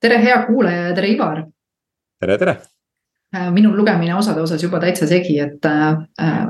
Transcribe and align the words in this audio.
tere, 0.00 0.20
hea 0.22 0.42
kuulaja 0.46 0.88
ja 0.88 0.94
tere, 0.94 1.08
Ivar. 1.14 1.42
tere, 2.20 2.38
tere. 2.38 2.56
Äh, 3.36 3.50
minul 3.54 3.76
lugemine 3.76 4.14
osade 4.14 4.42
osas 4.42 4.62
juba 4.62 4.80
täitsa 4.82 5.06
segi, 5.06 5.38
et 5.40 5.66
äh, 5.68 6.00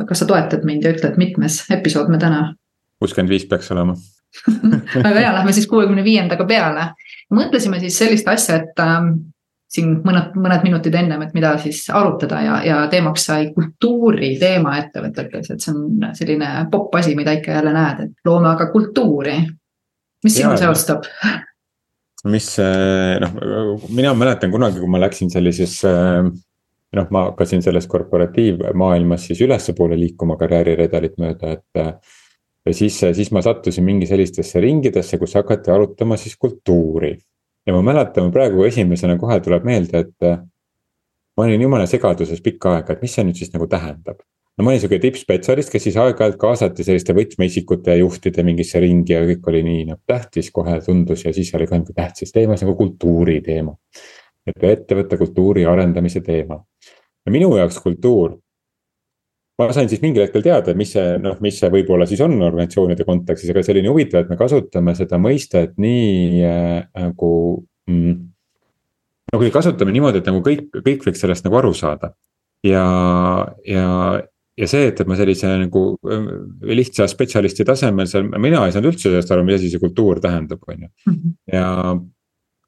kas 0.09 0.23
sa 0.23 0.29
toetad 0.29 0.65
mind 0.65 0.87
ja 0.87 0.95
ütled, 0.95 1.19
mitmes 1.21 1.65
episood 1.71 2.09
me 2.13 2.19
täna? 2.19 2.55
kuuskümmend 3.01 3.33
viis 3.33 3.47
peaks 3.49 3.71
olema 3.73 3.95
väga 5.05 5.19
hea, 5.19 5.33
lähme 5.35 5.53
siis 5.57 5.67
kuuekümne 5.69 6.05
viiendaga 6.05 6.45
peale. 6.47 6.93
mõtlesime 7.35 7.81
siis 7.81 7.99
sellist 7.99 8.29
asja, 8.29 8.63
et 8.63 8.81
äh, 8.81 8.97
siin 9.71 9.93
mõned, 10.07 10.35
mõned 10.41 10.65
minutid 10.67 10.97
ennem, 10.99 11.23
et 11.23 11.35
mida 11.37 11.53
siis 11.63 11.85
arutada 11.95 12.41
ja, 12.43 12.57
ja 12.65 12.81
teemaks 12.91 13.29
sai 13.29 13.51
kultuuri 13.55 14.33
teema 14.41 14.79
ettevõtetes, 14.81 15.53
et 15.53 15.63
see 15.63 15.75
on 15.75 16.09
selline 16.17 16.49
popp 16.73 16.97
asi, 16.99 17.15
mida 17.19 17.37
ikka 17.37 17.59
jälle 17.59 17.75
näed, 17.77 18.03
et 18.07 18.27
loome 18.27 18.51
aga 18.55 18.71
kultuuri. 18.73 19.37
mis 20.25 20.37
sinu 20.37 20.57
seostab? 20.57 21.05
mis 22.29 22.53
noh, 22.61 23.37
mina 23.89 24.13
mäletan 24.15 24.53
kunagi, 24.53 24.81
kui 24.83 24.91
ma 24.91 25.01
läksin 25.01 25.31
sellisesse 25.33 25.93
noh, 26.97 27.11
ma 27.15 27.25
hakkasin 27.29 27.63
selles 27.63 27.87
korporatiivmaailmas 27.91 29.29
siis 29.31 29.41
ülespoole 29.47 29.99
liikuma 29.99 30.37
karjääriredelit 30.41 31.19
mööda, 31.23 31.55
et. 31.57 32.01
ja 32.67 32.75
siis, 32.75 32.99
siis 33.01 33.31
ma 33.33 33.43
sattusin 33.43 33.87
mingi 33.87 34.09
sellistesse 34.11 34.61
ringidesse, 34.61 35.19
kus 35.19 35.37
hakati 35.39 35.71
arutama 35.71 36.19
siis 36.21 36.37
kultuuri. 36.37 37.17
ja 37.67 37.77
ma 37.77 37.83
mäletan 37.83 38.33
praegu 38.33 38.65
esimesena 38.65 39.19
kohe 39.19 39.41
tuleb 39.41 39.65
meelde, 39.65 40.05
et. 40.07 40.31
ma 41.37 41.47
olin 41.47 41.63
jumala 41.63 41.87
segaduses 41.87 42.43
pikka 42.43 42.77
aega, 42.77 42.93
et 42.93 43.03
mis 43.03 43.15
see 43.15 43.25
nüüd 43.25 43.39
siis 43.39 43.55
nagu 43.55 43.71
tähendab 43.71 44.21
no 44.61 44.65
ma 44.67 44.75
olin 44.75 44.83
sihuke 44.83 44.99
tippspetsialist, 45.01 45.71
kes 45.73 45.87
siis 45.87 45.95
aeg-ajalt 45.97 46.37
kaasati 46.41 46.85
selliste 46.85 47.15
võtmeisikute 47.17 47.95
ja 47.95 48.03
juhtide 48.03 48.43
mingisse 48.45 48.83
ringi 48.83 49.15
ja 49.15 49.23
kõik 49.25 49.47
oli 49.49 49.63
nii 49.65 49.85
nagu 49.89 50.01
tähtis, 50.11 50.51
kohe 50.53 50.75
tundus 50.85 51.25
ja 51.25 51.33
siis 51.33 51.49
oli 51.57 51.69
ka 51.71 51.79
nagu 51.79 51.95
tähtis 51.97 52.35
teema, 52.35 52.59
see 52.61 52.69
nagu 52.69 52.77
kultuuri 52.77 53.39
teema. 53.47 53.73
et 54.51 54.65
ettevõtte 54.65 55.17
kultuuri 55.17 55.65
arendamise 55.65 56.21
teema. 56.21 56.61
ja 57.25 57.33
minu 57.33 57.55
jaoks 57.57 57.81
kultuur. 57.81 58.37
ma 59.59 59.73
sain 59.73 59.89
siis 59.89 60.03
mingil 60.05 60.27
hetkel 60.27 60.45
teada, 60.45 60.75
mis 60.77 60.93
see 60.93 61.17
noh, 61.25 61.39
mis 61.41 61.57
see 61.61 61.71
võib-olla 61.73 62.05
siis 62.09 62.21
on 62.21 62.37
organisatsioonide 62.37 63.05
kontekstis, 63.09 63.53
aga 63.55 63.81
nii 63.81 63.89
huvitav, 63.89 64.27
et 64.27 64.35
me 64.35 64.37
kasutame 64.37 64.95
seda 64.99 65.17
mõistet 65.17 65.81
nii 65.81 66.45
äh, 66.45 66.83
nagu 67.01 67.31
mm, 67.89 68.19
no 69.33 69.41
kui 69.41 69.49
kasutame 69.55 69.97
niimoodi, 69.97 70.21
et 70.21 70.29
nagu 70.29 70.45
kõik, 70.45 70.69
kõik 70.85 71.09
võiks 71.09 71.25
sellest 71.25 71.49
nagu 71.49 71.57
aru 71.63 71.73
saada. 71.73 72.13
ja, 72.61 72.85
ja, 73.65 74.21
ja 74.59 74.69
see, 74.71 74.89
et, 74.91 75.01
et 75.01 75.09
ma 75.09 75.19
sellise 75.19 75.51
nagu 75.63 75.83
lihtsa 76.67 77.07
spetsialisti 77.11 77.67
tasemel 77.69 78.09
seal, 78.11 78.31
mina 78.43 78.65
ei 78.67 78.75
saanud 78.75 78.93
üldse 78.93 79.09
sellest 79.09 79.31
aru, 79.35 79.45
mis 79.47 79.61
asi 79.61 79.71
see 79.73 79.83
kultuur 79.83 80.23
tähendab, 80.23 80.63
on 80.69 80.87
ju. 80.87 80.91
Mhm. 81.11 81.37
ja 81.53 81.69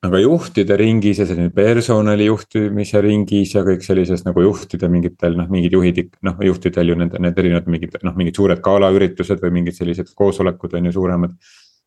aga 0.02 0.18
juhtide 0.18 0.76
ringis 0.80 1.20
ja 1.22 1.26
selline 1.28 1.52
personali 1.54 2.26
juhtimise 2.26 3.02
ringis 3.04 3.52
ja 3.54 3.62
kõik 3.66 3.84
sellises 3.86 4.24
nagu 4.26 4.42
juhtide 4.42 4.90
mingitel 4.90 5.36
noh, 5.38 5.46
mingid 5.52 5.76
juhid, 5.76 6.00
noh 6.26 6.40
juhtidel 6.42 6.90
ju 6.90 6.96
nende, 6.98 7.20
need 7.22 7.38
erinevad 7.38 7.68
mingid 7.70 7.94
noh, 8.02 8.16
mingid 8.18 8.38
suured 8.38 8.62
galaüritused 8.64 9.42
või 9.44 9.60
mingid 9.60 9.78
sellised 9.78 10.10
koosolekud 10.18 10.74
on 10.78 10.90
ju 10.90 10.96
suuremad. 10.98 11.36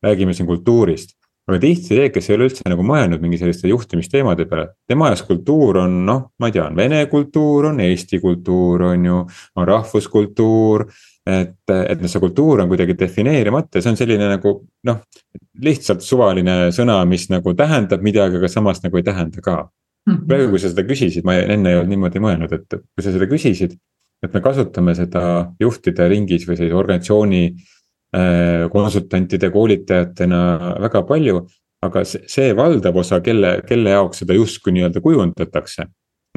räägime 0.04 0.32
siin 0.36 0.46
kultuurist 0.48 1.16
aga 1.46 1.58
tihti 1.62 1.94
see, 1.94 2.06
kes 2.10 2.28
ei 2.28 2.36
ole 2.36 2.48
üldse 2.48 2.66
nagu 2.66 2.84
mõelnud 2.86 3.22
mingi 3.22 3.38
selliste 3.38 3.70
juhtimisteemade 3.70 4.48
peale, 4.50 4.72
tema 4.88 5.12
jaoks 5.12 5.22
kultuur 5.28 5.82
on 5.84 6.00
noh, 6.08 6.24
ma 6.42 6.50
ei 6.50 6.56
tea, 6.56 6.64
on 6.66 6.78
vene 6.78 7.04
kultuur, 7.10 7.70
on 7.70 7.82
eesti 7.84 8.20
kultuur, 8.22 8.88
on 8.90 9.06
ju, 9.06 9.20
on 9.56 9.68
rahvuskultuur. 9.70 10.86
et, 11.26 11.56
et 11.74 12.02
noh, 12.02 12.10
see 12.10 12.22
kultuur 12.22 12.62
on 12.62 12.68
kuidagi 12.70 12.94
defineerimata 12.98 13.78
ja 13.78 13.82
see 13.82 13.94
on 13.94 13.98
selline 13.98 14.28
nagu 14.30 14.52
noh, 14.86 15.00
lihtsalt 15.62 16.04
suvaline 16.06 16.70
sõna, 16.74 17.00
mis 17.06 17.26
nagu 17.32 17.54
tähendab 17.58 18.02
midagi, 18.02 18.38
aga 18.38 18.50
samas 18.50 18.82
nagu 18.84 18.98
ei 18.98 19.06
tähenda 19.06 19.42
ka. 19.42 19.64
Mhm. 20.06 20.26
praegu, 20.30 20.52
kui 20.52 20.62
sa 20.62 20.70
seda 20.70 20.84
küsisid, 20.86 21.24
ma 21.26 21.34
enne 21.34 21.72
ei 21.72 21.78
olnud 21.80 21.90
niimoodi 21.90 22.22
mõelnud, 22.22 22.52
et 22.54 22.78
kui 22.78 23.02
sa 23.02 23.10
seda 23.10 23.26
küsisid, 23.26 23.74
et 24.22 24.34
me 24.34 24.42
kasutame 24.42 24.94
seda 24.94 25.22
juhtide 25.60 26.06
ringis 26.10 26.46
või 26.46 26.58
sellise 26.58 26.78
organisatsiooni 26.78 27.42
konsultantide, 28.72 29.50
koolitajatena 29.50 30.40
väga 30.80 31.02
palju. 31.08 31.46
aga 31.86 32.00
see, 32.08 32.54
valdav 32.56 32.96
osa, 32.96 33.18
kelle, 33.22 33.60
kelle 33.68 33.90
jaoks 33.92 34.22
seda 34.22 34.34
justkui 34.34 34.72
nii-öelda 34.74 35.00
kujundatakse. 35.04 35.84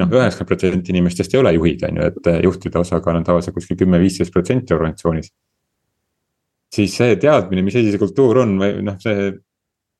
noh, 0.00 0.08
üheksakümmend 0.08 0.48
protsenti 0.48 0.92
inimestest 0.92 1.34
ei 1.34 1.40
ole 1.40 1.52
juhid, 1.52 1.82
on 1.88 1.96
ju, 1.96 2.08
et 2.08 2.28
äh, 2.30 2.40
juhtide 2.44 2.78
osakaal 2.80 3.18
on 3.18 3.24
tavaliselt 3.24 3.54
kuskil 3.54 3.76
kümme, 3.76 3.98
viisteist 4.00 4.32
protsenti 4.32 4.74
organisatsioonis. 4.74 5.32
siis 6.74 6.96
see 6.96 7.16
teadmine, 7.16 7.62
mis 7.62 7.74
see 7.74 7.98
kultuur 7.98 8.42
on 8.44 8.58
või 8.60 8.82
noh, 8.86 8.96
see 9.00 9.32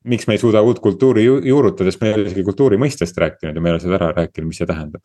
miks 0.05 0.27
me 0.27 0.37
ei 0.37 0.41
suuda 0.41 0.61
uut 0.61 0.79
kultuuri 0.79 1.25
ju 1.25 1.39
juurutada, 1.45 1.91
sest 1.91 2.01
me 2.01 2.09
ei 2.09 2.15
ole 2.17 2.29
isegi 2.29 2.45
kultuuri 2.47 2.79
mõistest 2.81 3.17
rääkinud 3.21 3.55
ja 3.55 3.61
me 3.61 3.69
ei 3.69 3.75
ole 3.75 3.83
seda 3.83 3.99
ära 3.99 4.13
rääkinud, 4.15 4.49
mis 4.49 4.61
see 4.61 4.69
tähendab 4.69 5.03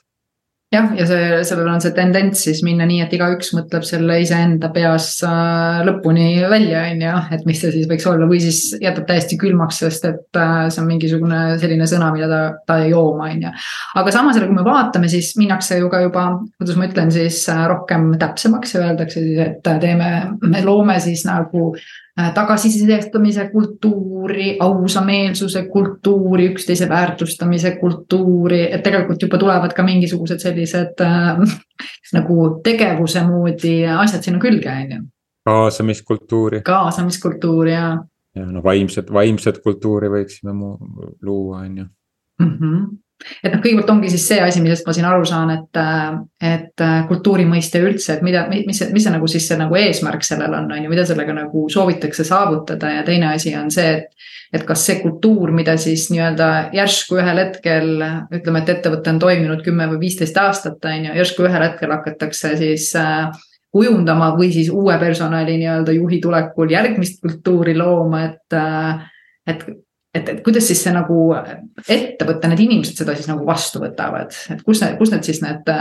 jah, 0.75 0.89
ja 0.99 1.07
see, 1.07 1.27
sellel 1.47 1.69
on 1.71 1.83
see 1.83 1.95
tendents 1.95 2.43
siis 2.47 2.61
minna 2.67 2.87
nii, 2.89 2.99
et 3.05 3.13
igaüks 3.15 3.53
mõtleb 3.55 3.85
selle 3.87 4.19
iseenda 4.23 4.71
peas 4.75 5.13
äh, 5.27 5.83
lõpuni 5.87 6.27
välja, 6.51 6.83
on 6.91 7.05
ju, 7.05 7.13
et 7.37 7.45
mis 7.49 7.61
see 7.63 7.75
siis 7.75 7.87
võiks 7.91 8.07
olla 8.11 8.27
või 8.29 8.41
siis 8.43 8.61
jätab 8.83 9.07
täiesti 9.09 9.39
külmaks, 9.41 9.79
sest 9.85 10.09
et 10.11 10.41
äh, 10.41 10.67
see 10.73 10.83
on 10.83 10.89
mingisugune 10.91 11.43
selline 11.63 11.87
sõna, 11.91 12.11
mida 12.15 12.31
ta, 12.31 12.41
ta 12.67 12.81
ei 12.83 12.91
jooma, 12.91 13.31
on 13.31 13.47
ju. 13.47 13.53
aga 14.03 14.15
samas 14.15 14.39
jälle, 14.39 14.51
kui 14.51 14.59
me 14.59 14.67
vaatame, 14.67 15.11
siis 15.13 15.35
minnakse 15.39 15.79
ju 15.79 15.93
ka 15.93 16.03
juba, 16.03 16.27
kuidas 16.59 16.81
ma 16.81 16.91
ütlen 16.91 17.15
siis 17.15 17.45
äh, 17.53 17.63
rohkem 17.71 18.11
täpsemaks 18.21 18.75
ja 18.75 18.89
öeldakse 18.89 19.23
siis, 19.23 19.39
et 19.47 19.63
teeme, 19.87 20.11
me 20.43 20.67
loome 20.67 20.99
siis 21.05 21.23
nagu 21.29 21.71
Äh, 22.21 22.33
tagasisidestamise 22.35 23.51
kultuuri, 23.53 24.57
ausameelsuse 24.61 25.67
kultuuri, 25.69 26.47
üksteise 26.53 26.89
väärtustamise 26.89 27.75
kultuuri, 27.77 28.63
et 28.73 28.83
tegelikult 28.83 29.23
juba 29.23 29.37
tulevad 29.39 29.75
ka 29.77 29.85
mingisugused 29.85 30.41
sellised 30.41 31.03
äh, 31.05 31.43
nagu 32.17 32.49
tegevuse 32.65 33.21
moodi 33.29 33.83
asjad 33.99 34.25
sinna 34.25 34.41
külge, 34.41 34.73
on 34.73 34.95
ju. 34.97 35.03
kaasamiskultuuri. 35.45 36.63
kaasamiskultuuri 36.65 37.73
ja. 37.73 37.91
ja 38.37 38.47
no 38.49 38.65
vaimset, 38.65 39.13
vaimset 39.13 39.61
kultuuri 39.61 40.09
võiksime 40.09 40.57
luua, 41.23 41.67
on 41.67 41.79
ju. 41.79 41.85
-hmm 42.41 43.06
et 43.43 43.53
noh, 43.53 43.61
kõigepealt 43.63 43.91
ongi 43.95 44.11
siis 44.13 44.27
see 44.29 44.41
asi, 44.45 44.61
millest 44.65 44.87
ma 44.87 44.95
siin 44.97 45.07
aru 45.09 45.25
saan, 45.29 45.53
et, 45.55 45.81
et 46.45 46.85
kultuuri 47.09 47.47
mõiste 47.49 47.81
üldse, 47.83 48.17
et 48.17 48.25
mida, 48.27 48.45
mis 48.51 48.83
mis 48.93 49.07
see 49.07 49.15
nagu 49.15 49.29
siis 49.31 49.49
see 49.49 49.59
nagu 49.61 49.79
eesmärk 49.81 50.25
sellel 50.27 50.55
on, 50.59 50.69
on 50.73 50.85
ju, 50.85 50.93
mida 50.93 51.07
sellega 51.09 51.35
nagu 51.37 51.67
soovitakse 51.73 52.27
saavutada 52.29 52.93
ja 52.99 53.07
teine 53.07 53.33
asi 53.33 53.55
on 53.57 53.73
see, 53.73 53.97
et. 53.99 54.31
et 54.55 54.63
kas 54.69 54.85
see 54.87 55.01
kultuur, 55.01 55.51
mida 55.53 55.75
siis 55.81 56.07
nii-öelda 56.13 56.71
järsku 56.77 57.19
ühel 57.19 57.41
hetkel 57.41 57.91
ütleme, 58.37 58.63
et 58.63 58.71
ettevõte 58.77 59.11
on 59.11 59.19
toiminud 59.21 59.65
kümme 59.67 59.89
või 59.91 60.05
viisteist 60.07 60.39
aastat, 60.39 60.79
on 60.85 61.09
ju, 61.09 61.17
järsku 61.19 61.49
ühel 61.49 61.65
hetkel 61.67 61.93
hakatakse 61.97 62.55
siis 62.61 62.93
äh, 63.01 63.27
kujundama 63.75 64.31
või 64.39 64.53
siis 64.55 64.71
uue 64.73 64.97
personali 65.03 65.59
nii-öelda 65.61 65.97
juhi 65.97 66.21
tulekul 66.23 66.71
järgmist 66.73 67.21
kultuuri 67.25 67.77
looma, 67.77 68.23
et 68.31 68.57
äh, 68.57 69.05
et 69.47 69.63
et, 70.17 70.33
et 70.33 70.43
kuidas 70.45 70.67
siis 70.69 70.83
see 70.87 70.95
nagu 70.95 71.21
ettevõte, 71.37 72.51
need 72.51 72.65
inimesed 72.67 73.03
seda 73.03 73.15
siis 73.17 73.31
nagu 73.31 73.47
vastu 73.49 73.83
võtavad, 73.83 74.35
et 74.55 74.67
kus 74.67 74.83
need, 74.83 74.99
kus 75.01 75.15
need 75.15 75.29
siis 75.29 75.41
need, 75.45 75.73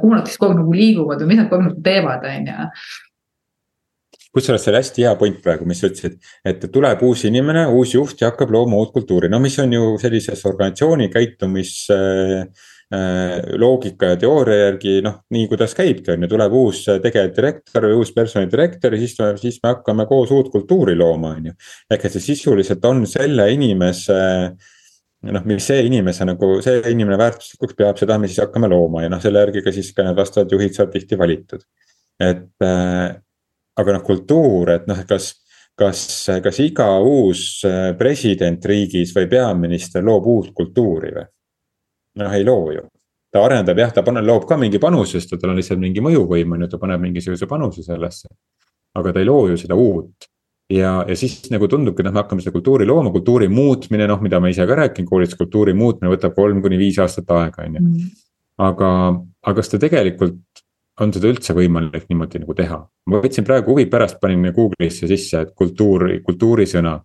kuhu 0.00 0.16
nad 0.16 0.26
siis 0.30 0.40
kogu 0.40 0.54
aeg 0.54 0.64
nagu 0.64 0.74
liiguvad 0.80 1.22
või 1.22 1.32
mis 1.32 1.40
nad 1.42 1.52
kogu 1.52 1.62
aeg 1.62 1.70
nagu 1.70 1.86
teevad, 1.86 2.26
on 2.30 2.50
ju 2.52 2.68
kusjuures 4.30 4.62
see 4.62 4.70
oli 4.70 4.78
hästi 4.78 5.02
hea 5.02 5.12
point 5.18 5.38
praegu, 5.42 5.64
mis 5.66 5.80
sa 5.82 5.88
ütlesid, 5.90 6.20
et 6.46 6.66
tuleb 6.70 7.00
uus 7.02 7.24
inimene, 7.26 7.64
uus 7.74 7.96
juht 7.96 8.20
ja 8.22 8.28
hakkab 8.30 8.52
looma 8.54 8.78
uut 8.78 8.92
kultuuri, 8.94 9.26
no 9.32 9.40
mis 9.42 9.58
on 9.58 9.72
ju 9.74 9.96
sellises 9.98 10.44
organisatsiooni 10.46 11.08
käitumis 11.10 11.72
äh, 11.90 12.44
Äh, 12.44 12.46
loogika 12.90 14.08
ja 14.10 14.16
teooria 14.18 14.64
järgi 14.64 14.96
noh, 15.04 15.20
nii 15.30 15.44
kuidas 15.46 15.76
käibki, 15.78 16.10
on 16.10 16.24
ju, 16.24 16.30
tuleb 16.32 16.54
uus 16.58 16.80
tegevdirektor 17.04 17.86
või 17.86 18.00
uus 18.00 18.10
personalidirektor 18.16 18.96
ja 18.96 18.98
siis, 18.98 19.14
siis 19.38 19.60
me 19.62 19.70
hakkame 19.76 20.08
koos 20.10 20.32
uut 20.34 20.50
kultuuri 20.50 20.96
looma, 20.98 21.36
on 21.38 21.52
ju. 21.52 21.54
ehk 21.86 22.08
et 22.08 22.16
see 22.16 22.24
sisuliselt 22.32 22.84
on 22.90 23.04
selle 23.06 23.46
inimese 23.54 24.18
noh, 25.30 25.46
mis 25.46 25.70
see 25.70 25.84
inimese 25.86 26.26
nagu, 26.26 26.56
see 26.66 26.82
inimene 26.90 27.20
väärtuslikuks 27.20 27.78
peab, 27.78 28.00
seda 28.00 28.18
me 28.18 28.30
siis 28.30 28.42
hakkame 28.42 28.70
looma 28.72 29.04
ja 29.04 29.12
noh, 29.12 29.22
selle 29.22 29.44
järgi 29.44 29.62
ka 29.62 29.76
siis 29.76 29.92
ka 29.94 30.08
need 30.08 30.18
vastavad 30.18 30.50
juhid 30.50 30.74
saavad 30.74 30.96
tihti 30.96 31.18
valitud. 31.20 31.62
et 32.20 32.66
äh, 32.66 33.06
aga 33.78 33.96
noh, 33.96 34.02
kultuur, 34.02 34.74
et 34.74 34.90
noh, 34.90 35.06
kas 35.06 35.36
kas, 35.80 36.00
kas 36.44 36.58
iga 36.60 36.90
uus 37.00 37.62
president 37.98 38.64
riigis 38.66 39.14
või 39.16 39.28
peaminister 39.30 40.04
loob 40.04 40.26
uut 40.28 40.50
kultuuri 40.56 41.14
või? 41.14 41.28
Noh, 42.18 42.32
ei 42.34 42.44
loo 42.44 42.72
ju. 42.74 42.86
ta 43.30 43.44
arendab 43.46 43.78
jah, 43.78 43.92
ta 43.94 44.02
paneb, 44.02 44.26
loob 44.26 44.46
ka 44.48 44.56
mingi 44.58 44.80
panuse, 44.82 45.20
sest 45.20 45.36
tal 45.38 45.52
on 45.52 45.60
lihtsalt 45.60 45.78
mingi 45.78 46.02
mõjuvõim 46.02 46.56
on 46.56 46.64
ju, 46.64 46.70
ta 46.72 46.80
paneb 46.82 47.02
mingisuguse 47.04 47.46
panuse 47.50 47.84
sellesse. 47.86 48.28
aga 48.98 49.12
ta 49.12 49.22
ei 49.22 49.28
loo 49.28 49.46
ju 49.52 49.58
seda 49.60 49.76
uut. 49.78 50.26
ja, 50.70 51.04
ja 51.06 51.16
siis 51.16 51.42
nagu 51.50 51.68
tundubki, 51.70 52.02
et 52.02 52.08
noh, 52.08 52.16
me 52.16 52.22
hakkame 52.24 52.42
seda 52.42 52.54
kultuuri 52.54 52.86
looma, 52.86 53.12
kultuuri 53.14 53.48
muutmine, 53.48 54.06
noh, 54.10 54.20
mida 54.22 54.40
ma 54.40 54.50
ise 54.50 54.66
ka 54.66 54.78
räägin 54.82 55.06
koolis, 55.06 55.36
kultuuri 55.38 55.74
muutmine 55.74 56.12
võtab 56.12 56.34
kolm 56.34 56.62
kuni 56.62 56.78
viis 56.78 56.98
aastat 56.98 57.30
aega, 57.36 57.66
on 57.66 57.78
ju. 57.78 57.86
Mm. 57.86 58.10
aga, 58.66 58.90
aga 59.46 59.56
kas 59.60 59.72
ta 59.72 59.80
tegelikult 59.82 60.64
on 61.00 61.14
seda 61.14 61.30
üldse 61.30 61.54
võimalik 61.56 62.06
niimoodi 62.10 62.42
nagu 62.42 62.54
teha? 62.56 62.82
ma 63.10 63.22
võtsin 63.22 63.46
praegu 63.46 63.74
huvi 63.74 63.86
pärast, 63.90 64.20
panin 64.20 64.50
Google'isse 64.54 65.08
sisse, 65.10 65.46
et 65.46 65.54
kultuur, 65.56 66.06
kultuurisõna 66.26 66.98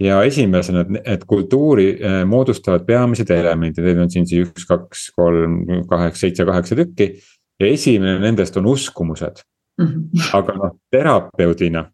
ja 0.00 0.22
esimesena, 0.24 0.84
et, 1.04 1.24
kultuuri 1.28 1.90
äh, 1.98 2.22
moodustavad 2.26 2.86
peamised 2.88 3.30
elemendid, 3.30 3.84
neid 3.84 4.00
on 4.00 4.10
siin 4.10 4.26
siis 4.28 4.48
üks, 4.48 4.66
kaks, 4.68 5.08
kolm, 5.16 5.60
kaheksa, 5.88 6.26
seitse, 6.26 6.46
kaheksa 6.48 6.78
tükki. 6.78 7.12
ja 7.60 7.66
esimene 7.66 8.18
nendest 8.20 8.56
on 8.56 8.66
uskumused 8.66 9.42
mm. 9.80 9.86
-hmm. 9.86 10.30
aga 10.38 10.54
noh, 10.56 10.76
terapeudina. 10.90 11.90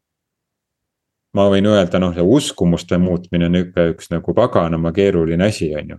ma 1.35 1.49
võin 1.53 1.67
öelda, 1.67 1.99
noh, 1.99 2.15
see 2.15 2.23
uskumuste 2.23 2.99
muutmine 2.99 3.47
on 3.47 3.55
ikka 3.55 3.91
üks 3.93 4.11
nagu 4.11 4.35
paganama 4.35 4.93
keeruline 4.93 5.45
asi, 5.45 5.75
on 5.77 5.91
ju 5.91 5.99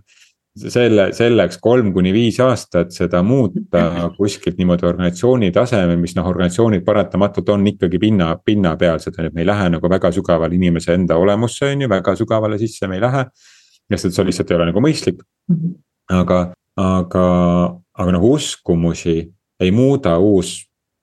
selle, 0.58 1.08
selleks 1.16 1.58
kolm 1.62 1.92
kuni 1.94 2.12
viis 2.14 2.38
aastat 2.42 2.92
seda 2.94 3.22
muuta 3.26 3.84
kuskilt 4.18 4.58
niimoodi 4.58 4.86
organisatsiooni 4.88 5.50
tasemel, 5.54 5.98
mis 6.00 6.16
noh, 6.18 6.26
organisatsioonid 6.28 6.84
paratamatult 6.86 7.52
on 7.54 7.66
ikkagi 7.72 8.00
pinna, 8.02 8.32
pinnapealsed, 8.44 9.14
on 9.18 9.28
ju, 9.28 9.32
et 9.32 9.36
me 9.36 9.44
ei 9.44 9.48
lähe 9.48 9.68
nagu 9.76 9.90
väga 9.90 10.12
sügavale 10.14 10.58
inimese 10.58 10.96
enda 10.96 11.18
olemusse, 11.20 11.72
on 11.72 11.86
ju, 11.86 11.90
väga 11.92 12.16
sügavale 12.18 12.58
sisse 12.60 12.90
me 12.90 12.98
ei 12.98 13.04
lähe. 13.04 13.24
sest 13.88 14.10
et 14.10 14.16
see 14.16 14.28
lihtsalt 14.28 14.50
ei 14.50 14.58
ole 14.58 14.70
nagu 14.72 14.82
mõistlik. 14.84 15.22
aga, 16.12 16.40
aga, 16.76 17.28
aga 17.94 18.16
noh, 18.16 18.28
uskumusi 18.34 19.20
ei 19.60 19.70
muuda 19.74 20.18
uus 20.18 20.58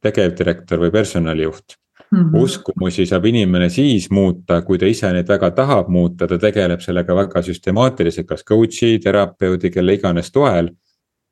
tegevdirektor 0.06 0.80
või 0.84 0.94
personalijuht 0.94 1.80
Mm 2.16 2.30
-hmm. 2.30 2.44
uskumusi 2.44 3.06
saab 3.06 3.26
inimene 3.26 3.70
siis 3.70 4.10
muuta, 4.10 4.62
kui 4.62 4.78
ta 4.78 4.86
ise 4.86 5.12
neid 5.14 5.28
väga 5.28 5.52
tahab 5.52 5.90
muuta, 5.90 6.28
ta 6.28 6.38
tegeleb 6.38 6.80
sellega 6.80 7.16
väga 7.16 7.42
süstemaatiliselt, 7.42 8.28
kas 8.28 8.44
coach'i, 8.44 9.00
terapeudi, 9.04 9.72
kelle 9.72 9.94
iganes 9.94 10.32
toel. 10.32 10.70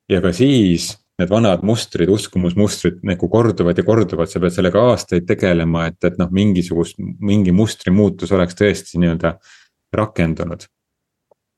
ja 0.08 0.20
ka 0.20 0.32
siis 0.32 0.98
need 1.18 1.30
vanad 1.30 1.62
mustrid, 1.62 2.08
uskumusmustrid 2.08 2.98
nagu 3.02 3.28
korduvad 3.28 3.78
ja 3.78 3.84
korduvad, 3.84 4.28
sa 4.28 4.40
pead 4.40 4.52
sellega 4.52 4.82
aastaid 4.90 5.26
tegelema, 5.26 5.86
et, 5.86 6.04
et 6.04 6.18
noh, 6.18 6.28
mingisugust, 6.30 6.98
mingi 7.20 7.52
mustri 7.52 7.92
muutus 7.92 8.32
oleks 8.32 8.54
tõesti 8.54 8.98
nii-öelda 8.98 9.38
rakendunud 9.94 10.66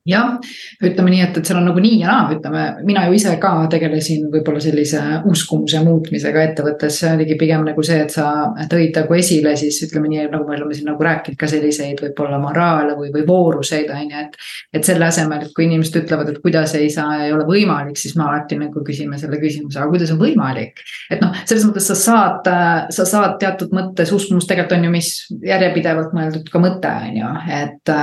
jah, 0.07 0.37
ütleme 0.83 1.11
nii, 1.13 1.21
et, 1.25 1.37
et 1.39 1.49
seal 1.49 1.59
on 1.59 1.67
nagu 1.69 1.81
nii 1.83 1.99
ja 2.01 2.11
naa, 2.11 2.31
ütleme, 2.35 2.63
mina 2.87 3.05
ju 3.07 3.17
ise 3.17 3.33
ka 3.41 3.53
tegelesin 3.71 4.27
võib-olla 4.31 4.61
sellise 4.63 5.01
uskumuse 5.27 5.81
muutmisega 5.85 6.43
ettevõttes, 6.49 7.01
see 7.01 7.13
oligi 7.13 7.37
pigem 7.39 7.65
nagu 7.67 7.83
see, 7.85 7.99
et 8.05 8.13
sa 8.13 8.27
tõid 8.71 8.95
nagu 8.95 9.17
esile 9.17 9.55
siis 9.59 9.79
ütleme 9.87 10.11
nii, 10.11 10.27
nagu 10.31 10.47
me 10.47 10.55
oleme 10.57 10.77
siin 10.77 10.89
nagu 10.91 11.07
rääkinud 11.07 11.39
ka 11.39 11.49
selliseid 11.51 12.01
võib-olla 12.03 12.39
moraale 12.41 12.95
või, 12.99 13.11
või 13.13 13.25
vooruseid 13.27 13.91
on 13.93 14.13
ju, 14.13 14.23
et. 14.25 14.39
et 14.79 14.87
selle 14.87 15.07
asemel, 15.07 15.43
et 15.45 15.53
kui 15.55 15.67
inimesed 15.67 15.99
ütlevad, 16.03 16.31
et 16.31 16.41
kuidas 16.43 16.75
ei 16.79 16.89
saa 16.93 17.25
ei 17.25 17.33
ole 17.35 17.45
võimalik, 17.47 17.97
siis 17.99 18.15
me 18.17 18.25
alati 18.27 18.59
nagu 18.59 18.83
küsime 18.87 19.19
selle 19.19 19.39
küsimuse, 19.41 19.79
aga 19.81 19.91
kuidas 19.91 20.13
on 20.13 20.21
võimalik. 20.21 20.83
et 21.11 21.21
noh, 21.23 21.35
selles 21.45 21.67
mõttes 21.67 21.89
sa 21.91 21.97
saad, 21.99 22.47
sa 22.93 23.07
saad 23.07 23.37
teatud 23.41 23.73
mõttes, 23.75 24.11
uskumus 24.15 24.47
tegelikult 24.47 24.77
on 24.77 24.87
ju, 24.87 24.93
mis 24.93 25.11
järjepidevalt 25.47 26.15
mõeldud 26.15 26.49
ka 26.51 26.61
mõte 26.61 26.91
on 26.91 27.19
ju, 27.21 27.33
et, 27.57 27.93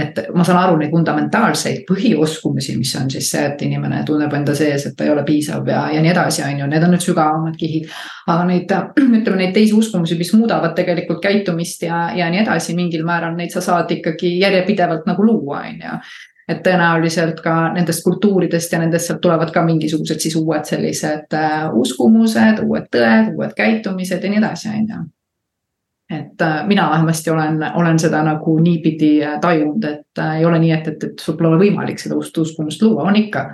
et 0.00 0.20
ma 0.34 0.46
saan 0.46 0.60
aru 0.62 0.80
neid 0.80 0.94
vundamente 0.94 1.25
fundamentaalseid 1.26 1.84
põhioskumusi, 1.88 2.76
mis 2.78 2.94
on 2.96 3.10
siis 3.10 3.30
see, 3.30 3.44
et 3.46 3.62
inimene 3.62 4.02
tunneb 4.06 4.32
enda 4.32 4.54
sees, 4.54 4.86
et 4.86 4.96
ta 4.96 5.04
ei 5.04 5.10
ole 5.10 5.24
piisav 5.24 5.66
ja, 5.66 5.86
ja 5.92 6.02
nii 6.02 6.12
edasi, 6.12 6.42
on 6.42 6.60
ju, 6.60 6.66
need 6.70 6.84
on 6.84 6.94
nüüd 6.94 7.02
sügavamad 7.02 7.56
kihid. 7.58 7.90
aga 8.26 8.44
neid, 8.44 8.70
ütleme 9.20 9.36
neid 9.36 9.54
teisi 9.54 9.74
uskumusi, 9.74 10.16
mis 10.18 10.32
muudavad 10.34 10.74
tegelikult 10.76 11.20
käitumist 11.22 11.82
ja, 11.82 12.10
ja 12.14 12.30
nii 12.30 12.42
edasi, 12.44 12.74
mingil 12.74 13.04
määral 13.04 13.36
neid 13.36 13.50
sa 13.50 13.60
saad 13.60 13.90
ikkagi 13.90 14.38
järjepidevalt 14.40 15.06
nagu 15.06 15.26
luua, 15.26 15.64
on 15.66 15.82
ju. 15.82 15.98
Et 16.46 16.60
tõenäoliselt 16.62 17.40
ka 17.42 17.72
nendest 17.74 18.04
kultuuridest 18.04 18.72
ja 18.72 18.78
nendest 18.78 19.08
sealt 19.08 19.18
tulevad 19.20 19.50
ka 19.50 19.64
mingisugused 19.66 20.22
siis 20.22 20.36
uued 20.38 20.62
sellised 20.68 21.34
äh, 21.34 21.64
uskumused, 21.74 22.62
uued 22.62 22.86
tõed, 22.94 23.32
uued 23.34 23.56
käitumised 23.58 24.22
ja 24.22 24.30
nii 24.30 24.38
edasi, 24.44 24.70
on 24.70 24.86
ju 24.92 25.02
et 26.10 26.42
äh, 26.42 26.66
mina 26.66 26.90
vähemasti 26.90 27.30
olen, 27.30 27.58
olen 27.74 27.98
seda 27.98 28.22
nagu 28.22 28.58
niipidi 28.58 29.24
äh, 29.24 29.40
tajunud, 29.40 29.84
et 29.84 30.18
äh, 30.18 30.36
ei 30.38 30.44
ole 30.44 30.58
nii, 30.62 30.70
et, 30.72 30.88
et, 30.88 31.04
et 31.04 31.24
sul 31.24 31.34
pole 31.38 31.58
võimalik 31.58 31.98
seda 31.98 32.18
ust 32.18 32.38
uskumust 32.38 32.82
luua, 32.82 33.08
on 33.10 33.18
ikka. 33.18 33.48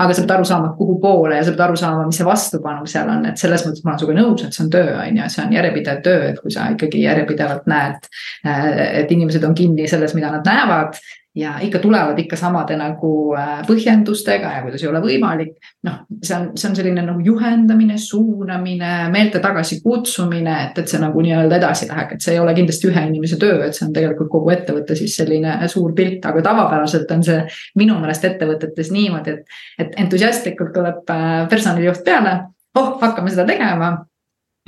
aga 0.00 0.14
sa 0.16 0.22
pead 0.22 0.30
aru 0.32 0.44
saama, 0.48 0.68
kuhu 0.78 0.94
poole 1.00 1.36
ja 1.36 1.44
sa 1.44 1.52
pead 1.52 1.60
aru 1.60 1.76
saama, 1.76 2.06
mis 2.08 2.16
see 2.16 2.24
vastupanu 2.24 2.86
seal 2.88 3.08
on, 3.12 3.26
et 3.28 3.36
selles 3.36 3.66
mõttes 3.66 3.84
ma 3.84 3.92
olen 3.92 4.00
sinuga 4.00 4.14
nõus, 4.16 4.44
et 4.46 4.56
see 4.56 4.64
on 4.64 4.70
töö, 4.72 4.94
on 4.96 5.18
ju, 5.20 5.26
see 5.28 5.42
on 5.44 5.52
järjepidev 5.52 6.00
töö, 6.06 6.22
et 6.30 6.38
kui 6.40 6.54
sa 6.54 6.70
ikkagi 6.72 7.02
järjepidevalt 7.02 7.68
näed. 7.68 8.08
et 8.46 9.12
inimesed 9.12 9.44
on 9.44 9.54
kinni 9.54 9.88
selles, 9.88 10.16
mida 10.16 10.32
nad 10.32 10.48
näevad 10.48 10.96
ja 11.34 11.58
ikka 11.62 11.78
tulevad 11.78 12.18
ikka 12.18 12.36
samade 12.36 12.74
nagu 12.76 13.10
äh, 13.38 13.60
põhjendustega 13.66 14.50
ja 14.56 14.62
kuidas 14.64 14.82
ei 14.82 14.88
ole 14.90 15.02
võimalik. 15.04 15.52
noh, 15.86 16.00
see 16.22 16.34
on, 16.36 16.48
see 16.58 16.68
on 16.70 16.76
selline 16.76 17.04
nagu 17.06 17.22
juhendamine, 17.24 17.98
suunamine, 17.98 18.90
meelte 19.14 19.38
tagasikutsumine, 19.42 20.56
et, 20.66 20.82
et 20.82 20.90
see 20.90 21.00
nagu 21.02 21.22
nii-öelda 21.22 21.60
edasi 21.60 21.88
läheks, 21.88 22.18
et 22.18 22.26
see 22.26 22.34
ei 22.34 22.42
ole 22.42 22.54
kindlasti 22.58 22.90
ühe 22.90 23.06
inimese 23.06 23.38
töö, 23.40 23.62
et 23.66 23.78
see 23.78 23.86
on 23.86 23.94
tegelikult 23.94 24.32
kogu 24.32 24.50
ettevõtte 24.56 24.98
siis 24.98 25.14
selline 25.22 25.56
suur 25.70 25.94
pilt, 25.94 26.26
aga 26.26 26.42
tavapäraselt 26.50 27.14
on 27.14 27.24
see 27.26 27.40
minu 27.78 27.98
meelest 28.02 28.26
ettevõtetes 28.32 28.90
niimoodi, 28.94 29.38
et, 29.38 29.58
et 29.78 29.98
entusiastlikult 30.02 30.74
tuleb 30.74 31.14
äh, 31.14 31.32
personalijuht 31.50 32.02
peale. 32.04 32.40
oh, 32.74 32.96
hakkame 33.00 33.30
seda 33.30 33.46
tegema 33.46 33.94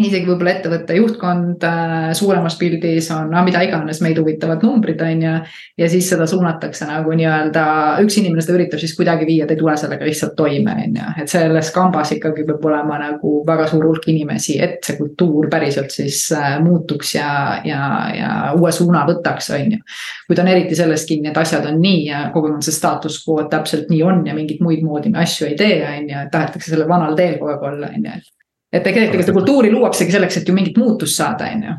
isegi 0.00 0.24
võib-olla 0.24 0.54
ettevõtte 0.54 0.94
juhtkond 0.96 1.64
äh, 1.68 2.10
suuremas 2.16 2.54
pildis 2.56 3.10
on 3.12 3.28
no,, 3.32 3.42
mida 3.44 3.60
iganes 3.64 4.00
meid 4.04 4.16
huvitavad 4.18 4.64
numbrid, 4.64 5.00
on 5.04 5.20
ju. 5.24 5.34
ja 5.78 5.88
siis 5.92 6.08
seda 6.08 6.24
suunatakse 6.30 6.88
nagu 6.88 7.12
nii-öelda, 7.18 7.64
üks 8.04 8.16
inimene 8.20 8.44
seda 8.44 8.56
üritab 8.56 8.80
siis 8.80 8.94
kuidagi 8.96 9.28
viia, 9.28 9.46
ta 9.46 9.52
ei 9.52 9.60
tule 9.60 9.76
sellega 9.76 10.08
lihtsalt 10.08 10.34
toime, 10.38 10.74
on 10.86 10.96
ju. 10.96 11.10
et 11.22 11.32
selles 11.32 11.70
kambas 11.76 12.14
ikkagi 12.16 12.46
peab 12.48 12.64
olema 12.70 12.98
nagu 13.04 13.34
väga 13.46 13.68
suur 13.70 13.86
hulk 13.90 14.08
inimesi, 14.14 14.56
et 14.64 14.80
see 14.86 14.96
kultuur 14.96 15.50
päriselt 15.52 15.92
siis 15.94 16.24
äh, 16.36 16.56
muutuks 16.64 17.14
ja, 17.18 17.30
ja, 17.68 17.84
ja 18.16 18.34
uue 18.56 18.72
suuna 18.72 19.04
võtaks, 19.08 19.52
on 19.58 19.76
ju. 19.76 19.82
kuid 20.26 20.42
on 20.42 20.52
eriti 20.56 20.78
selles 20.78 21.04
kinni, 21.08 21.30
et 21.30 21.42
asjad 21.44 21.68
on 21.68 21.80
nii 21.84 22.04
ja 22.08 22.26
kogu 22.32 22.48
aeg 22.48 22.62
on 22.62 22.64
see 22.64 22.80
status 22.80 23.20
quo, 23.26 23.42
et 23.44 23.52
täpselt 23.52 23.92
nii 23.92 24.02
on 24.08 24.24
ja 24.26 24.36
mingeid 24.36 24.64
muid 24.64 24.80
moodi 24.86 25.12
asju 25.12 25.52
ei 25.52 25.58
tee, 25.58 25.82
on 25.84 26.08
ju, 26.08 26.22
et 26.24 26.32
tahetakse 26.32 26.72
sellel 26.72 26.88
vanal 26.88 27.18
teel 27.18 27.36
kogu 27.36 27.52
aeg 27.52 27.68
olla, 27.74 27.92
on 27.92 28.08
ju, 28.08 28.20
et 28.22 28.41
et 28.72 28.84
tegelikult 28.84 29.26
seda 29.26 29.36
kultuuri 29.36 29.72
luuaksegi 29.72 30.14
selleks, 30.14 30.40
et 30.40 30.48
ju 30.48 30.54
mingit 30.56 30.78
muutust 30.80 31.18
saada, 31.18 31.50
on 31.52 31.66
ju 31.68 31.78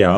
ja, 0.00 0.12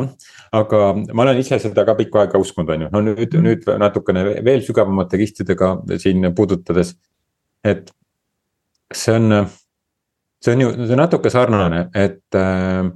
aga 0.52 0.80
ma 1.14 1.24
olen 1.24 1.38
ise 1.40 1.58
seda 1.62 1.84
ka 1.86 1.94
pikka 1.98 2.24
aega 2.24 2.40
uskunud, 2.42 2.70
on 2.74 2.86
ju, 2.86 2.90
no 2.94 3.02
nüüd 3.10 3.26
mm., 3.28 3.44
nüüd 3.46 3.68
natukene 3.80 4.24
veel 4.46 4.62
sügavamate 4.66 5.20
kistidega 5.20 5.76
siin 6.02 6.30
puudutades. 6.36 6.96
et 7.64 7.90
see 8.94 9.14
on, 9.14 9.46
see 10.44 10.54
on 10.54 10.64
ju, 10.64 10.72
see 10.86 10.94
on 10.94 11.02
natuke 11.02 11.30
sarnane, 11.30 11.88
et 11.94 12.38
äh, 12.38 12.90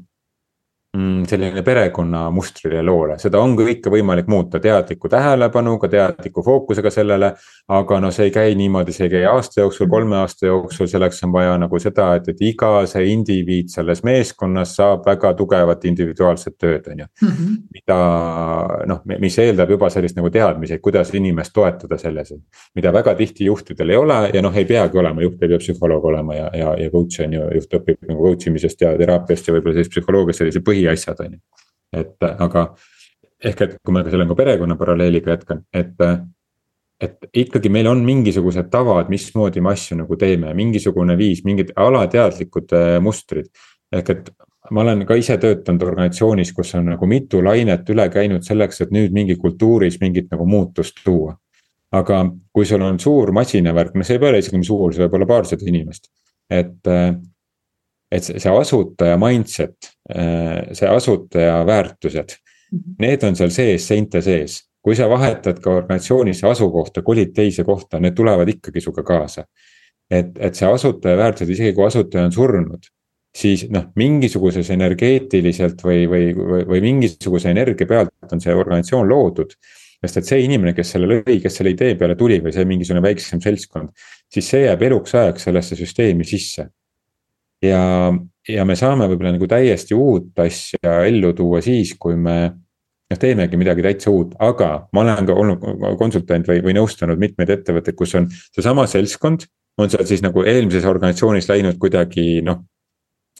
Mm, 0.97 1.23
selline 1.25 1.62
perekonna 1.64 2.26
mustrile 2.37 2.83
loole, 2.85 3.14
seda 3.16 3.40
on 3.40 3.55
kõike 3.57 3.88
võimalik 3.88 4.26
muuta 4.28 4.59
teadliku 4.61 5.09
tähelepanuga, 5.09 5.88
teadliku 5.88 6.43
fookusega 6.45 6.90
sellele. 6.93 7.31
aga 7.73 8.00
no 8.00 8.11
see 8.11 8.26
ei 8.26 8.33
käi 8.35 8.55
niimoodi, 8.59 8.93
see 8.93 9.07
ei 9.07 9.12
käi 9.14 9.23
aasta 9.25 9.62
jooksul, 9.62 9.88
kolme 9.88 10.19
aasta 10.19 10.47
jooksul, 10.47 10.87
selleks 10.90 11.23
on 11.25 11.33
vaja 11.33 11.55
nagu 11.57 11.78
seda, 11.81 12.11
et, 12.19 12.28
et 12.28 12.43
iga 12.45 12.83
see 12.90 13.07
indiviid 13.09 13.71
selles 13.73 14.02
meeskonnas 14.05 14.75
saab 14.76 15.07
väga 15.07 15.31
tugevat 15.38 15.87
individuaalset 15.88 16.59
tööd, 16.61 16.90
on 16.93 17.00
ju. 17.05 17.07
Mhm. 17.23 17.55
mida 17.73 17.99
noh, 18.93 19.00
mis 19.25 19.38
eeldab 19.38 19.73
juba 19.73 19.88
sellist 19.88 20.21
nagu 20.21 20.28
teadmisi, 20.31 20.76
et 20.76 20.85
kuidas 20.85 21.14
inimest 21.16 21.55
toetada 21.57 21.97
selles, 21.97 22.35
mida 22.76 22.93
väga 22.93 23.16
tihti 23.16 23.49
juhtidel 23.49 23.95
ei 23.95 23.97
ole 23.97 24.21
ja 24.35 24.45
noh, 24.45 24.52
ei 24.52 24.69
peagi 24.69 25.00
olema, 25.00 25.25
juht 25.25 25.40
ei 25.40 25.49
pea 25.55 25.62
psühholoog 25.64 26.05
olema 26.12 26.37
ja, 26.37 26.52
ja, 26.52 26.76
ja 26.76 26.93
coach 26.93 27.25
on 27.25 27.40
ju, 27.40 27.49
juht 27.57 27.81
õpib 27.81 28.12
nagu 28.12 28.28
coach 28.28 28.52
imisest 28.52 28.85
ja 28.85 28.93
teraapiast 28.99 29.49
ja 29.49 29.57
võib-olla 29.57 29.78
sellist 29.78 29.97
psühholoogiast 29.97 30.45
sellise 30.45 30.61
põhi 30.61 30.82
põhiasjad, 30.83 31.25
on 31.25 31.33
ju. 31.37 31.41
et 31.93 32.29
aga 32.31 32.69
ehk 33.43 33.65
et 33.67 33.75
kui 33.83 33.95
ma 33.95 34.03
ka 34.05 34.12
selle 34.12 34.27
nagu 34.27 34.37
perekonna 34.39 34.77
paralleeliga 34.77 35.37
jätkan, 35.37 35.67
et. 35.73 35.99
et 37.03 37.25
ikkagi 37.35 37.67
meil 37.67 37.89
on 37.91 37.99
mingisugused 38.07 38.69
tavad, 38.71 39.09
mismoodi 39.11 39.61
me 39.61 39.73
asju 39.73 39.97
nagu 39.99 40.15
teeme, 40.17 40.53
mingisugune 40.55 41.17
viis, 41.19 41.41
mingid 41.43 41.73
alateadlikud 41.75 42.75
äh, 42.79 42.99
mustrid. 43.03 43.49
ehk 43.93 44.11
et 44.11 44.31
ma 44.71 44.85
olen 44.85 45.03
ka 45.07 45.17
ise 45.19 45.35
töötanud 45.43 45.83
organisatsioonis, 45.83 46.53
kus 46.55 46.75
on 46.79 46.93
nagu 46.93 47.07
mitu 47.11 47.43
lainet 47.43 47.91
üle 47.91 48.07
käinud 48.09 48.47
selleks, 48.47 48.85
et 48.85 48.95
nüüd 48.95 49.11
mingi 49.12 49.35
kultuuris 49.37 49.99
mingit 50.01 50.31
nagu 50.31 50.47
muutust 50.47 51.03
tuua. 51.05 51.37
aga 51.93 52.23
kui 52.53 52.65
sul 52.65 52.81
on 52.81 53.01
suur 53.01 53.33
masinavärk, 53.33 53.97
no 53.99 54.07
see 54.07 54.17
ei 54.17 54.29
ole 54.29 54.39
isegi 54.39 54.57
nii 54.57 54.71
suur, 54.71 54.95
see 54.95 55.03
võib 55.03 55.19
olla 55.19 55.27
paarsada 55.35 55.67
inimest. 55.67 56.07
et 56.51 56.87
äh, 56.87 57.17
et 58.12 58.26
see, 58.26 58.52
asutaja 58.52 59.16
mindset, 59.21 59.92
äh, 60.12 60.73
see 60.76 60.88
asutaja 60.88 61.62
väärtused, 61.69 62.37
mhm. 62.73 62.97
need 63.02 63.26
on 63.28 63.38
seal 63.38 63.52
sees, 63.54 63.88
seinte 63.88 64.23
sees. 64.25 64.62
kui 64.83 64.97
sa 64.99 65.07
vahetad 65.07 65.61
ka 65.62 65.76
organisatsioonis 65.78 66.40
asukohta, 66.42 67.04
kolid 67.07 67.31
teise 67.37 67.62
kohta, 67.62 68.00
need 68.02 68.16
tulevad 68.19 68.49
ikkagi 68.50 68.81
sinuga 68.83 69.04
kaasa. 69.07 69.45
et, 70.11 70.35
et 70.42 70.59
see 70.59 70.66
asutaja 70.69 71.16
väärtused, 71.16 71.52
isegi 71.54 71.73
kui 71.76 71.87
asutaja 71.87 72.26
on 72.26 72.35
surnud, 72.35 72.88
siis 73.33 73.62
noh, 73.73 73.87
mingisuguses 73.97 74.69
energeetiliselt 74.75 75.81
või, 75.87 76.02
või, 76.11 76.26
või, 76.37 76.66
või 76.69 76.83
mingisuguse 76.85 77.49
energia 77.54 77.87
pealt 77.88 78.35
on 78.35 78.42
see 78.42 78.52
organisatsioon 78.52 79.09
loodud 79.09 79.54
sest 80.02 80.19
et 80.19 80.26
see 80.26 80.42
inimene, 80.42 80.75
kes 80.75 80.97
selle 80.97 81.07
lõi, 81.07 81.38
kes 81.40 81.57
selle 81.61 81.73
idee 81.73 81.95
peale 81.97 82.16
tuli 82.19 82.40
või 82.42 82.52
see 82.52 82.66
mingisugune 82.66 83.04
väiksem 83.04 83.40
seltskond, 83.40 83.95
siis 84.26 84.49
see 84.50 84.64
jääb 84.66 84.83
eluks 84.83 85.14
ajaks 85.14 85.47
sellesse 85.47 85.78
süsteemi 85.78 86.26
sisse 86.26 86.66
ja, 87.62 87.85
ja 88.49 88.66
me 88.69 88.76
saame 88.78 89.09
võib-olla 89.11 89.37
nagu 89.37 89.49
täiesti 89.50 89.95
uut 89.95 90.38
asja 90.45 91.00
ellu 91.07 91.33
tuua 91.37 91.62
siis, 91.64 91.95
kui 91.99 92.16
me 92.16 92.37
noh, 92.49 93.21
teemegi 93.21 93.61
midagi 93.61 93.85
täitsa 93.85 94.11
uut, 94.11 94.37
aga 94.40 94.88
ma 94.92 95.04
olen 95.04 95.28
ka 95.28 95.38
olnud 95.45 95.97
konsultant 96.00 96.49
või, 96.49 96.62
või 96.64 96.76
nõustanud 96.78 97.21
mitmeid 97.21 97.50
ettevõtteid, 97.59 97.99
kus 97.99 98.14
on 98.19 98.31
seesama 98.54 98.87
seltskond. 98.87 99.49
on 99.81 99.88
seal 99.90 100.04
siis 100.07 100.21
nagu 100.23 100.42
eelmises 100.45 100.85
organisatsioonis 100.85 101.49
läinud 101.49 101.78
kuidagi 101.81 102.42
noh 102.45 102.61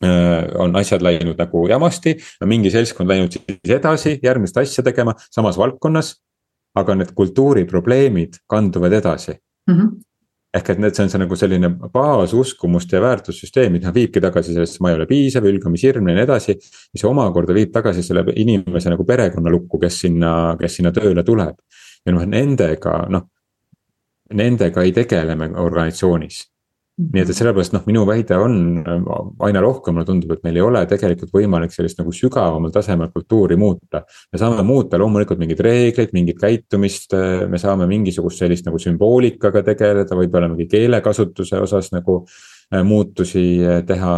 Äh, 0.03 0.49
on 0.59 0.75
asjad 0.77 1.03
läinud 1.05 1.39
nagu 1.39 1.61
jamasti, 1.71 2.17
mingi 2.51 2.73
seltskond 2.75 3.11
läinud 3.13 3.37
siis 3.37 3.75
edasi 3.77 4.17
järgmist 4.25 4.57
asja 4.59 4.83
tegema 4.83 5.15
samas 5.31 5.59
valdkonnas. 5.59 6.17
aga 6.75 6.95
need 6.97 7.11
kultuuriprobleemid 7.13 8.39
kanduvad 8.49 8.93
edasi 8.97 9.33
mm. 9.69 9.75
-hmm. 9.75 9.89
Ehk 10.53 10.71
et 10.75 10.81
need, 10.83 10.95
see 10.97 11.07
on 11.07 11.11
see 11.13 11.21
nagu 11.23 11.37
selline 11.39 11.71
baasuskumuste 11.95 12.99
ja 12.99 13.03
väärtussüsteem, 13.07 13.73
mida 13.73 13.93
viibki 13.95 14.21
tagasi 14.21 14.53
sellesse, 14.53 14.83
ma 14.85 14.93
ei 14.93 14.99
ole 14.99 15.07
piisav, 15.09 15.47
hülgamisirm 15.49 16.11
ja 16.11 16.17
nii 16.19 16.27
edasi. 16.27 16.59
mis 16.93 17.05
omakorda 17.09 17.57
viib 17.57 17.73
tagasi 17.73 18.05
selle 18.05 18.25
inimese 18.37 18.93
nagu 18.93 19.07
perekonnalukku, 19.09 19.81
kes 19.81 20.01
sinna, 20.05 20.33
kes 20.61 20.77
sinna 20.77 20.93
tööle 20.93 21.25
tuleb. 21.25 21.57
ja 22.07 22.13
noh, 22.13 22.27
nendega 22.29 23.07
noh, 23.09 23.29
nendega 24.33 24.83
ei 24.83 24.93
tegele 24.93 25.37
me 25.37 25.49
organisatsioonis 25.57 26.52
nii 27.01 27.23
et, 27.23 27.31
et 27.33 27.37
sellepärast 27.37 27.73
noh, 27.73 27.85
minu 27.89 28.03
väide 28.09 28.37
on 28.37 28.83
aina 29.47 29.63
rohkem 29.65 29.97
mulle 29.97 30.07
tundub, 30.09 30.35
et 30.35 30.43
meil 30.45 30.59
ei 30.59 30.65
ole 30.65 30.83
tegelikult 30.91 31.33
võimalik 31.33 31.73
sellist 31.73 31.99
nagu 32.03 32.13
sügavamal 32.13 32.73
tasemel 32.75 33.09
kultuuri 33.15 33.57
muuta. 33.57 34.03
me 34.33 34.41
saame 34.41 34.65
muuta 34.67 35.01
loomulikult 35.01 35.41
mingeid 35.41 35.63
reegleid, 35.65 36.13
mingit 36.13 36.41
käitumist, 36.41 37.17
me 37.49 37.61
saame 37.61 37.89
mingisugust 37.89 38.45
sellist 38.45 38.69
nagu 38.69 38.81
sümboolikaga 38.83 39.65
tegeleda, 39.73 40.19
võib-olla 40.19 40.53
mingi 40.53 40.69
keelekasutuse 40.69 41.63
osas 41.65 41.93
nagu 41.97 42.23
äh, 42.27 42.83
muutusi 42.85 43.47
äh, 43.65 43.83
teha. 43.89 44.15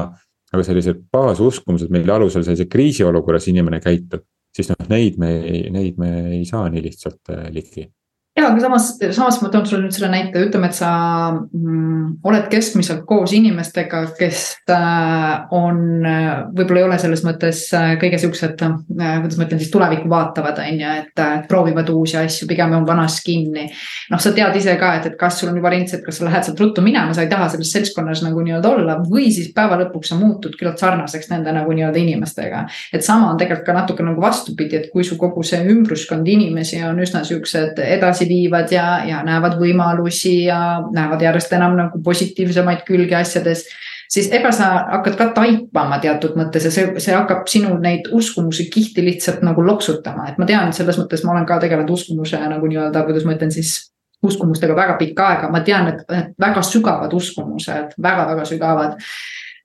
aga 0.54 0.62
sellised 0.62 1.00
baasuskumused, 1.10 1.90
mille 1.90 2.12
alusel 2.14 2.44
sellises 2.46 2.68
kriisiolukorras 2.70 3.48
inimene 3.50 3.80
käitub, 3.82 4.22
siis 4.54 4.68
noh, 4.70 4.86
neid 4.86 5.16
me, 5.18 5.32
neid 5.74 5.98
me 5.98 6.10
ei 6.36 6.44
saa 6.46 6.68
nii 6.70 6.82
lihtsalt 6.84 7.32
äh, 7.34 7.48
ligi 7.50 7.88
ja, 8.34 8.48
aga 8.48 8.60
samas, 8.60 8.88
samas 9.14 9.36
ma 9.42 9.48
toon 9.52 9.66
sulle 9.68 9.84
nüüd 9.84 9.94
selle 9.94 10.08
näite, 10.10 10.40
ütleme, 10.42 10.66
et 10.66 10.74
sa 10.74 10.90
mm, 11.30 12.24
oled 12.26 12.48
keskmiselt 12.50 13.04
koos 13.06 13.30
inimestega, 13.36 14.00
kes 14.18 14.40
äh, 14.74 15.44
on 15.54 15.78
äh,, 16.02 16.40
võib-olla 16.50 16.82
ei 16.82 16.86
ole 16.88 16.98
selles 16.98 17.22
mõttes 17.26 17.62
äh, 17.78 17.92
kõige 18.00 18.18
siuksed 18.18 18.64
äh,, 18.66 18.74
kuidas 19.22 19.38
ma 19.38 19.46
ütlen 19.46 19.62
siis 19.62 19.70
tulevikku 19.70 20.10
vaatavad, 20.10 20.58
on 20.64 20.82
ju, 20.82 20.96
et 21.04 21.22
äh, 21.22 21.36
proovivad 21.50 21.92
uusi 21.94 22.18
asju, 22.18 22.48
pigem 22.50 22.74
on 22.74 22.88
vanas 22.88 23.20
kinni. 23.24 23.68
noh, 24.10 24.22
sa 24.22 24.34
tead 24.34 24.58
ise 24.58 24.74
ka, 24.80 24.96
et, 24.98 25.06
et 25.12 25.18
kas 25.20 25.38
sul 25.38 25.52
on 25.52 25.60
juba 25.62 25.70
rints, 25.70 25.94
et 25.94 26.02
kas 26.02 26.18
sa 26.18 26.26
lähed 26.26 26.48
sealt 26.48 26.64
ruttu 26.64 26.82
minema, 26.82 27.14
sa 27.14 27.22
ei 27.22 27.30
taha 27.30 27.46
selles 27.54 27.70
seltskonnas 27.76 28.24
nagu 28.26 28.42
nii-öelda 28.42 28.74
olla 28.74 28.98
või 29.06 29.28
siis 29.30 29.52
päeva 29.54 29.78
lõpuks 29.84 30.10
sa 30.10 30.18
muutud 30.18 30.58
küllalt 30.58 30.82
sarnaseks 30.82 31.30
nende 31.30 31.54
nagu 31.54 31.70
nii-öelda 31.70 32.02
inimestega. 32.02 32.66
et 32.92 33.06
sama 33.06 33.30
on 33.30 33.38
tegelikult 33.38 33.66
ka 33.70 33.78
natuke 33.78 34.02
nagu 34.02 34.20
vastupidi, 34.20 34.82
et 34.82 34.90
kui 34.90 35.06
su 35.06 35.20
kogu 35.20 35.46
see 35.46 35.62
ümbruskond 35.70 36.26
inimesi 36.26 36.82
on 36.82 36.98
üsna 36.98 37.22
siuksed 37.24 37.78
edasi 37.78 38.23
edasiviivad 38.24 38.72
ja, 38.72 39.04
ja 39.06 39.22
näevad 39.24 39.58
võimalusi 39.60 40.44
ja 40.48 40.82
näevad 40.92 41.22
järjest 41.22 41.52
enam 41.52 41.76
nagu 41.76 42.02
positiivsemaid 42.02 42.84
külgi 42.86 43.14
asjades 43.14 43.66
siis 44.08 44.30
ega 44.32 44.52
sa 44.52 44.86
hakkad 44.90 45.16
ka 45.16 45.28
taipama 45.34 45.98
teatud 45.98 46.36
mõttes 46.38 46.64
ja 46.64 46.70
see, 46.70 46.92
see 46.98 47.14
hakkab 47.14 47.48
sinu 47.48 47.78
neid 47.78 48.08
uskumusi 48.12 48.68
kihti 48.70 49.04
lihtsalt 49.04 49.42
nagu 49.42 49.64
loksutama, 49.64 50.28
et 50.30 50.38
ma 50.38 50.46
tean, 50.46 50.72
selles 50.72 50.98
mõttes 51.00 51.24
ma 51.24 51.32
olen 51.34 51.46
ka 51.46 51.58
tegelenud 51.62 51.90
uskumuse 51.90 52.38
nagu 52.38 52.68
nii-öelda, 52.70 53.04
kuidas 53.04 53.24
ma 53.24 53.34
ütlen 53.34 53.52
siis 53.54 53.90
uskumustega 54.24 54.76
väga 54.76 54.96
pikka 55.00 55.28
aega, 55.28 55.50
ma 55.52 55.60
tean, 55.60 55.90
et 55.92 56.36
väga 56.40 56.62
sügavad 56.64 57.12
uskumused 57.12 57.96
väga,, 57.98 57.98
väga-väga 58.02 58.44
sügavad. 58.48 58.96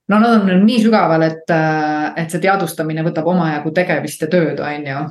no 0.09 0.19
nad 0.19 0.41
on 0.41 0.65
nii 0.65 0.81
sügaval, 0.83 1.23
et, 1.23 1.55
et 2.17 2.31
see 2.31 2.41
teadvustamine 2.43 3.05
võtab 3.05 3.27
omajagu 3.29 3.71
tegemist 3.75 4.21
ja 4.25 4.31
tööd, 4.31 4.59
on 4.59 4.87
ju 4.87 5.03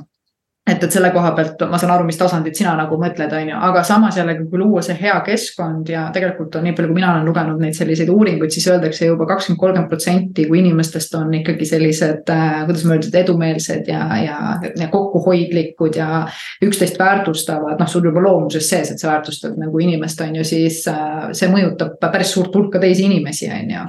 et, 0.71 0.83
et 0.83 0.93
selle 0.93 1.09
koha 1.13 1.31
pealt 1.37 1.61
ma 1.69 1.79
saan 1.81 1.93
aru, 1.93 2.05
mis 2.07 2.17
tasandit 2.19 2.57
sina 2.57 2.73
nagu 2.77 2.97
mõtled, 3.01 3.33
on 3.35 3.51
ju, 3.51 3.57
aga 3.69 3.83
samas 3.87 4.17
jällegi, 4.19 4.45
kui 4.51 4.61
luua 4.61 4.83
see 4.85 4.95
hea 4.99 5.15
keskkond 5.25 5.89
ja 5.91 6.05
tegelikult 6.15 6.55
on 6.59 6.65
nii 6.67 6.75
palju, 6.77 6.91
kui 6.91 6.99
mina 6.99 7.11
olen 7.13 7.27
lugenud 7.27 7.61
neid 7.61 7.77
selliseid 7.77 8.11
uuringuid, 8.13 8.53
siis 8.53 8.67
öeldakse 8.71 9.09
juba 9.09 9.27
kakskümmend, 9.29 9.59
kolmkümmend 9.61 9.91
protsenti, 9.91 10.47
kui 10.49 10.61
inimestest 10.61 11.15
on 11.19 11.33
ikkagi 11.41 11.67
sellised 11.69 12.33
äh,, 12.33 12.63
kuidas 12.69 12.85
ma 12.87 12.97
ütlen, 12.99 13.19
edumeelsed 13.23 13.91
ja, 13.91 14.01
ja, 14.23 14.39
ja 14.79 14.89
kokkuhoidlikud 14.93 15.99
ja 15.99 16.23
üksteist 16.65 16.99
väärtustavad, 16.99 17.79
noh, 17.79 17.91
sul 17.91 18.09
juba 18.09 18.23
loomuses 18.23 18.69
sees, 18.69 18.93
et 18.93 19.01
sa 19.01 19.11
väärtustad 19.13 19.59
nagu 19.59 19.83
inimest, 19.83 20.21
on 20.25 20.39
ju, 20.41 20.47
siis 20.47 20.81
äh, 20.91 21.29
see 21.37 21.51
mõjutab 21.51 21.97
päris 22.05 22.33
suurt 22.35 22.55
hulka 22.55 22.81
teisi 22.81 23.07
inimesi, 23.09 23.51
on 23.53 23.77
ju. 23.77 23.87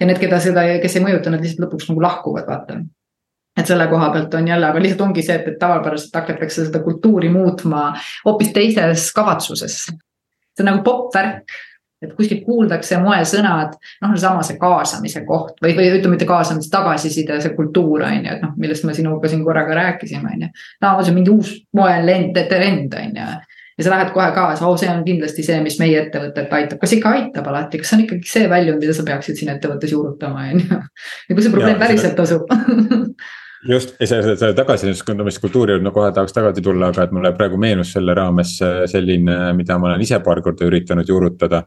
ja 0.00 0.06
need, 0.06 0.20
keda 0.22 0.40
seda, 0.42 0.66
kes 0.82 0.98
ei 0.98 1.04
mõjuta, 1.04 1.32
nad 1.32 1.44
lihtsalt 1.44 1.66
lõpuks 1.66 1.92
nagu 1.92 2.04
lahkuvad, 2.04 2.48
vaata 2.48 2.82
et 3.58 3.66
selle 3.66 3.86
koha 3.90 4.10
pealt 4.14 4.34
on 4.38 4.48
jälle, 4.48 4.66
aga 4.70 4.82
lihtsalt 4.82 5.06
ongi 5.08 5.22
see, 5.26 5.38
et, 5.40 5.48
et 5.50 5.58
tavapäraselt 5.58 6.14
hakatakse 6.14 6.66
seda 6.68 6.82
kultuuri 6.84 7.30
muutma 7.32 7.88
hoopis 8.24 8.52
teises 8.54 9.08
kavatsuses. 9.16 9.80
see 9.88 10.64
on 10.64 10.70
nagu 10.72 10.84
popp 10.86 11.14
värk, 11.14 11.56
et 12.02 12.14
kuskilt 12.14 12.44
kuuldakse 12.46 12.98
moesõnad, 13.02 13.74
noh, 14.02 14.14
seesama 14.14 14.44
see 14.46 14.58
kaasamise 14.60 15.24
koht 15.26 15.58
või, 15.62 15.74
või 15.74 15.90
ütleme, 15.90 16.14
mitte 16.14 16.28
kaasamise, 16.30 16.70
tagasiside, 16.70 17.40
see 17.42 17.54
kultuur 17.56 18.06
on 18.06 18.20
ju, 18.22 18.36
et 18.36 18.44
noh, 18.44 18.54
millest 18.62 18.86
me 18.86 18.94
sinuga 18.94 19.30
siin 19.30 19.42
korra 19.46 19.64
ka 19.66 19.74
rääkisime, 19.78 20.34
on 20.36 20.46
ju. 20.46 20.50
no 20.84 20.92
see 21.00 21.12
on 21.12 21.18
mingi 21.18 21.34
uus 21.34 21.54
moelend, 21.74 22.38
trend 22.50 22.94
on 22.98 23.22
ju 23.22 23.30
ja 23.78 23.84
sa 23.84 23.90
lähed 23.90 24.08
kohe 24.14 24.30
kaasa, 24.34 24.66
oo, 24.66 24.76
see 24.78 24.90
on 24.90 25.04
kindlasti 25.06 25.44
see, 25.46 25.58
mis 25.62 25.78
meie 25.78 26.00
ettevõtet 26.04 26.54
aitab, 26.54 26.80
kas 26.82 26.94
ikka 26.96 27.12
aitab 27.14 27.50
alati, 27.50 27.78
kas 27.78 27.92
see 27.92 27.98
on 27.98 28.06
ikkagi 28.06 28.30
see 28.30 28.48
väljund, 28.50 28.82
mida 28.82 28.94
sa 28.94 29.04
peaksid 29.06 29.38
siin 29.38 29.52
ettevõttes 29.54 29.94
juurutama, 29.94 30.48
on 30.50 30.62
ju. 30.64 30.80
ja 31.28 31.36
kui 31.36 31.44
see 31.44 31.54
probleem 31.54 31.78
päriselt 31.82 32.18
asub 32.26 32.50
just, 33.66 33.94
ja 34.00 34.06
selle, 34.06 34.36
selle 34.38 34.54
tagasisõndumiskultuuri 34.58 35.74
juurde 35.74 35.86
no 35.86 35.92
kohe 35.94 36.10
tahaks 36.14 36.34
tagasi 36.36 36.64
tulla, 36.64 36.92
aga 36.92 37.06
et 37.06 37.14
mulle 37.14 37.32
praegu 37.36 37.60
meenus 37.60 37.92
selle 37.96 38.14
raames 38.16 38.56
äh, 38.64 38.82
selline, 38.90 39.38
mida 39.58 39.78
ma 39.78 39.92
olen 39.92 40.04
ise 40.04 40.20
paar 40.24 40.42
korda 40.44 40.68
üritanud 40.68 41.08
juurutada. 41.08 41.64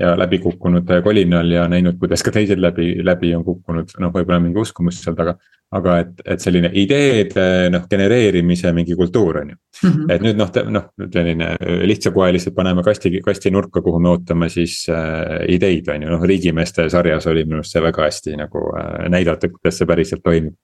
ja 0.00 0.14
läbi 0.16 0.38
kukkunud 0.40 0.88
kolinal 1.04 1.50
ja 1.52 1.66
näinud, 1.68 1.98
kuidas 2.00 2.22
ka 2.24 2.32
teised 2.32 2.58
läbi, 2.58 3.04
läbi 3.04 3.34
on 3.36 3.42
kukkunud, 3.44 3.90
noh, 4.00 4.10
võib-olla 4.10 4.38
mingi 4.40 4.58
uskumus 4.58 5.02
seal 5.02 5.14
taga. 5.14 5.36
aga 5.72 5.98
et, 6.00 6.22
et 6.24 6.40
selline 6.40 6.70
ideede 6.76 7.68
noh, 7.70 7.84
genereerimise 7.88 8.72
mingi 8.72 8.96
kultuur 8.96 9.38
on 9.42 9.50
ju 9.50 9.54
mm. 9.56 9.90
-hmm. 9.90 10.12
et 10.14 10.22
nüüd 10.22 10.36
noh, 10.36 10.50
noh 10.68 10.88
selline 11.12 11.56
lihtsakoeliselt 11.84 12.54
paneme 12.54 12.82
kasti, 12.82 13.20
kasti 13.24 13.50
nurka, 13.50 13.82
kuhu 13.82 14.00
me 14.00 14.08
ootame 14.08 14.48
siis 14.48 14.86
äh, 14.88 15.44
ideid, 15.48 15.88
on 15.88 16.02
ju, 16.02 16.08
noh 16.08 16.24
riigimeeste 16.24 16.88
sarjas 16.88 17.26
oli 17.26 17.44
minu 17.44 17.60
arust 17.60 17.72
see 17.72 17.82
väga 17.82 18.02
hästi 18.02 18.36
nagu 18.36 18.66
äh, 18.76 19.08
näidata, 19.08 19.48
kuidas 19.48 19.78
see 19.78 19.86
päriselt 19.86 20.22
toimib 20.24 20.56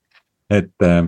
et 0.49 0.85
äh, 0.85 1.07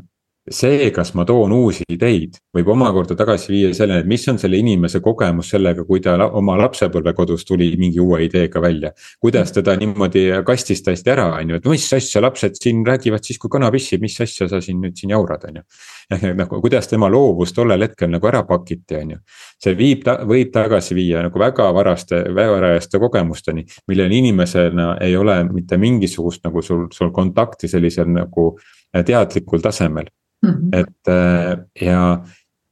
see, 0.50 0.90
kas 0.94 1.12
ma 1.14 1.24
toon 1.28 1.52
uusi 1.54 1.86
ideid, 1.94 2.40
võib 2.56 2.72
omakorda 2.74 3.14
tagasi 3.18 3.52
viia 3.52 3.70
selleni, 3.78 4.02
et 4.02 4.10
mis 4.10 4.24
on 4.32 4.40
selle 4.42 4.58
inimese 4.58 5.02
kogemus 5.04 5.52
sellega, 5.54 5.86
kui 5.86 6.02
ta 6.02 6.16
oma 6.26 6.56
lapsepõlvekodus 6.64 7.46
tuli 7.46 7.68
mingi 7.78 8.02
uue 8.02 8.24
ideega 8.26 8.62
välja. 8.62 8.92
kuidas 9.22 9.52
teda 9.54 9.76
niimoodi 9.78 10.26
kastist 10.46 10.88
hästi 10.90 11.14
ära, 11.14 11.28
on 11.38 11.54
ju, 11.54 11.60
et 11.62 11.70
mis 11.70 11.86
asja 11.94 12.24
lapsed 12.26 12.58
siin 12.58 12.82
räägivad 12.88 13.24
siis, 13.24 13.38
kui 13.38 13.54
kana 13.54 13.70
pissib, 13.72 14.02
mis 14.02 14.18
asja 14.22 14.50
sa 14.50 14.62
siin 14.62 14.82
nüüd 14.82 14.98
siin 14.98 15.14
jaurad, 15.14 15.46
on 15.48 15.62
ju. 15.62 15.64
ehk 16.12 16.36
nagu 16.36 16.62
kuidas 16.62 16.90
tema 16.90 17.10
loovus 17.10 17.54
tollel 17.54 17.86
hetkel 17.86 18.10
nagu 18.10 18.28
ära 18.28 18.44
pakiti, 18.48 18.98
on 18.98 19.16
ju. 19.16 19.22
see 19.62 19.78
viib, 19.78 20.10
võib 20.26 20.52
tagasi 20.54 20.98
viia 20.98 21.22
nagu 21.22 21.40
väga 21.40 21.70
varaste, 21.74 22.24
varajaste 22.34 23.00
kogemusteni, 23.00 23.66
millel 23.88 24.12
inimesena 24.12 24.96
ei 25.02 25.16
ole 25.16 25.44
mitte 25.52 25.78
mingisugust 25.78 26.44
nagu 26.44 26.66
sul, 26.66 26.88
sul 26.92 27.14
kontakti 27.14 27.70
sellisel 27.70 28.10
nagu 28.10 28.56
teadlikul 28.92 29.64
tasemel 29.64 30.10
mm. 30.44 30.50
-hmm. 30.50 30.80
et 30.80 31.08
äh, 31.08 31.58
ja, 31.82 32.24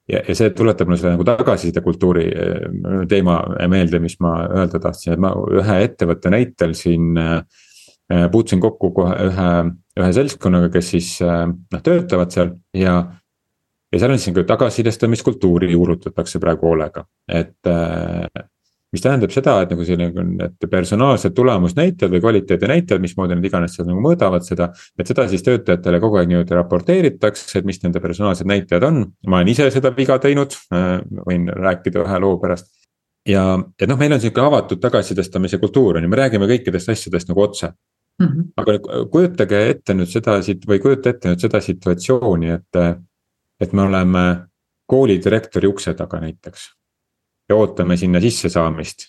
ja, 0.09 0.21
ja 0.27 0.35
see 0.35 0.49
tuletab 0.49 0.87
mulle 0.87 0.99
selle 0.99 1.15
nagu 1.15 1.27
tagasisidekultuuri 1.27 2.25
äh, 2.27 3.07
teema 3.09 3.39
meelde, 3.67 3.99
mis 3.99 4.19
ma 4.19 4.35
öelda 4.47 4.79
tahtsin, 4.79 5.13
et 5.13 5.23
ma 5.23 5.33
ühe 5.61 5.79
ettevõtte 5.85 6.33
näitel 6.33 6.75
siin 6.77 7.17
äh, 7.17 7.43
puutusin 8.31 8.61
kokku 8.61 8.91
kohe 8.91 9.15
ühe, 9.29 9.49
ühe 9.99 10.13
seltskonnaga, 10.13 10.69
kes 10.73 10.87
siis 10.95 11.09
noh, 11.21 11.81
töötavad 11.83 12.31
seal 12.33 12.55
ja 12.73 12.95
ja 13.93 13.99
seal 13.99 14.13
on 14.13 14.21
siis 14.21 14.33
nagu 14.33 14.45
tagasisidestamiskultuuri 14.49 15.71
juurutatakse 15.71 16.39
praegu 16.41 16.67
hoolega, 16.69 17.05
et 17.27 17.69
mis 18.93 19.03
tähendab 19.03 19.33
seda, 19.33 19.55
et 19.63 19.73
nagu 19.73 19.85
selline, 19.85 20.47
et 20.47 20.65
personaalsed 20.69 21.35
tulemusnäitajad 21.37 22.13
või 22.13 22.21
kvaliteedinäitajad, 22.23 23.01
mismoodi 23.03 23.37
nad 23.37 23.45
iganes 23.45 23.75
seal 23.77 23.87
nagu 23.89 24.01
mõõdavad 24.03 24.45
seda. 24.45 24.71
et 24.97 25.07
seda 25.07 25.27
siis 25.29 25.45
töötajatele 25.45 25.99
kogu 26.01 26.17
aeg 26.17 26.31
niimoodi 26.31 26.57
raporteeritakse, 26.57 27.59
et 27.59 27.69
mis 27.69 27.81
nende 27.83 28.01
personaalsed 28.01 28.49
näitajad 28.49 28.87
on, 28.89 29.03
ma 29.27 29.41
olen 29.41 29.53
ise 29.53 29.69
seda 29.71 29.93
viga 29.95 30.17
teinud, 30.19 30.57
äh, 30.73 30.95
võin 31.27 31.45
rääkida 31.53 32.01
ühe 32.05 32.19
loo 32.23 32.39
pärast. 32.41 32.71
ja, 33.27 33.59
et 33.79 33.89
noh, 33.89 33.99
meil 33.99 34.15
on 34.15 34.23
sihuke 34.23 34.41
avatud 34.41 34.81
tagasisidestamise 34.81 35.59
kultuur 35.61 35.99
on 35.99 36.03
ju, 36.03 36.09
me 36.09 36.17
räägime 36.17 36.49
kõikidest 36.49 36.89
asjadest 36.89 37.29
nagu 37.29 37.41
otse 37.43 37.69
mm. 38.19 38.25
-hmm. 38.25 38.51
aga 38.57 39.05
kujutage 39.11 39.61
ette 39.69 39.93
nüüd 39.93 40.09
seda 40.09 40.41
siit 40.41 40.65
või 40.65 40.79
kujuta 40.81 41.13
ette 41.13 41.29
nüüd 41.29 41.45
seda 41.45 41.61
situatsiooni, 41.61 42.49
et, 42.49 42.81
et 43.61 43.73
me 43.73 43.85
oleme 43.85 44.25
koolidirektori 44.89 45.67
ukse 45.67 45.93
taga 45.93 46.19
näiteks 46.23 46.78
ja 47.49 47.55
ootame 47.55 47.97
sinna 47.97 48.21
sissesaamist. 48.21 49.07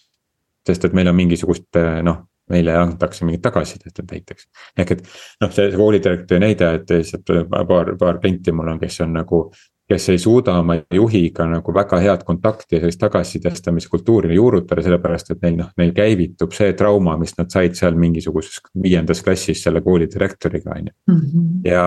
sest 0.67 0.85
et 0.85 0.93
meil 0.93 1.09
on 1.09 1.17
mingisugust 1.17 1.79
noh, 2.05 2.19
meile 2.51 2.75
antakse 2.77 3.25
mingit 3.25 3.43
tagasisidet 3.43 4.03
näiteks. 4.11 4.49
ehk 4.79 4.91
et 4.97 5.03
noh, 5.41 5.53
see 5.53 5.71
koolidirektori 5.77 6.41
näide, 6.41 6.75
et 6.75 6.91
lihtsalt 6.91 7.35
paar, 7.69 7.95
paar 7.99 8.19
klienti 8.21 8.53
mul 8.53 8.75
on, 8.75 8.81
kes 8.81 9.01
on 9.01 9.13
nagu 9.17 9.45
kes 9.91 10.09
ei 10.09 10.19
suuda 10.23 10.55
oma 10.61 10.77
juhiga 10.95 11.47
nagu 11.51 11.75
väga 11.75 11.99
head 11.99 12.23
kontakti 12.27 12.77
ja 12.77 12.81
sellist 12.85 13.01
tagasisidestamise 13.03 13.89
kultuuri 13.91 14.37
juurutada, 14.37 14.85
sellepärast 14.87 15.33
et 15.35 15.43
neil 15.43 15.57
noh, 15.59 15.73
neil 15.81 15.91
käivitub 15.97 16.55
see 16.55 16.77
trauma, 16.79 17.17
mis 17.19 17.35
nad 17.39 17.51
said 17.51 17.75
seal 17.79 17.99
mingisuguses 17.99 18.61
viiendas 18.83 19.25
klassis 19.27 19.65
selle 19.67 19.83
kooli 19.83 20.07
direktoriga, 20.13 20.77
on 20.77 20.91
ju. 20.93 20.97
Mhm. 21.11 21.49
ja, 21.67 21.85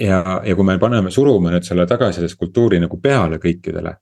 ja, 0.00 0.22
ja 0.44 0.56
kui 0.56 0.64
me 0.64 0.78
paneme, 0.80 1.12
surume 1.12 1.52
nüüd 1.52 1.68
selle 1.68 1.86
tagasisideskultuuri 1.90 2.80
nagu 2.80 3.00
peale 3.04 3.40
kõikidele. 3.42 3.98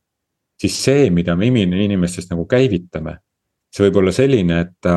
Siis 0.61 0.77
see, 0.85 1.09
mida 1.11 1.37
me 1.37 1.49
inimestest 1.49 2.31
nagu 2.33 2.47
käivitame, 2.49 3.19
see 3.73 3.87
võib 3.87 4.01
olla 4.03 4.13
selline, 4.15 4.61
et 4.61 4.73
ta 4.81 4.97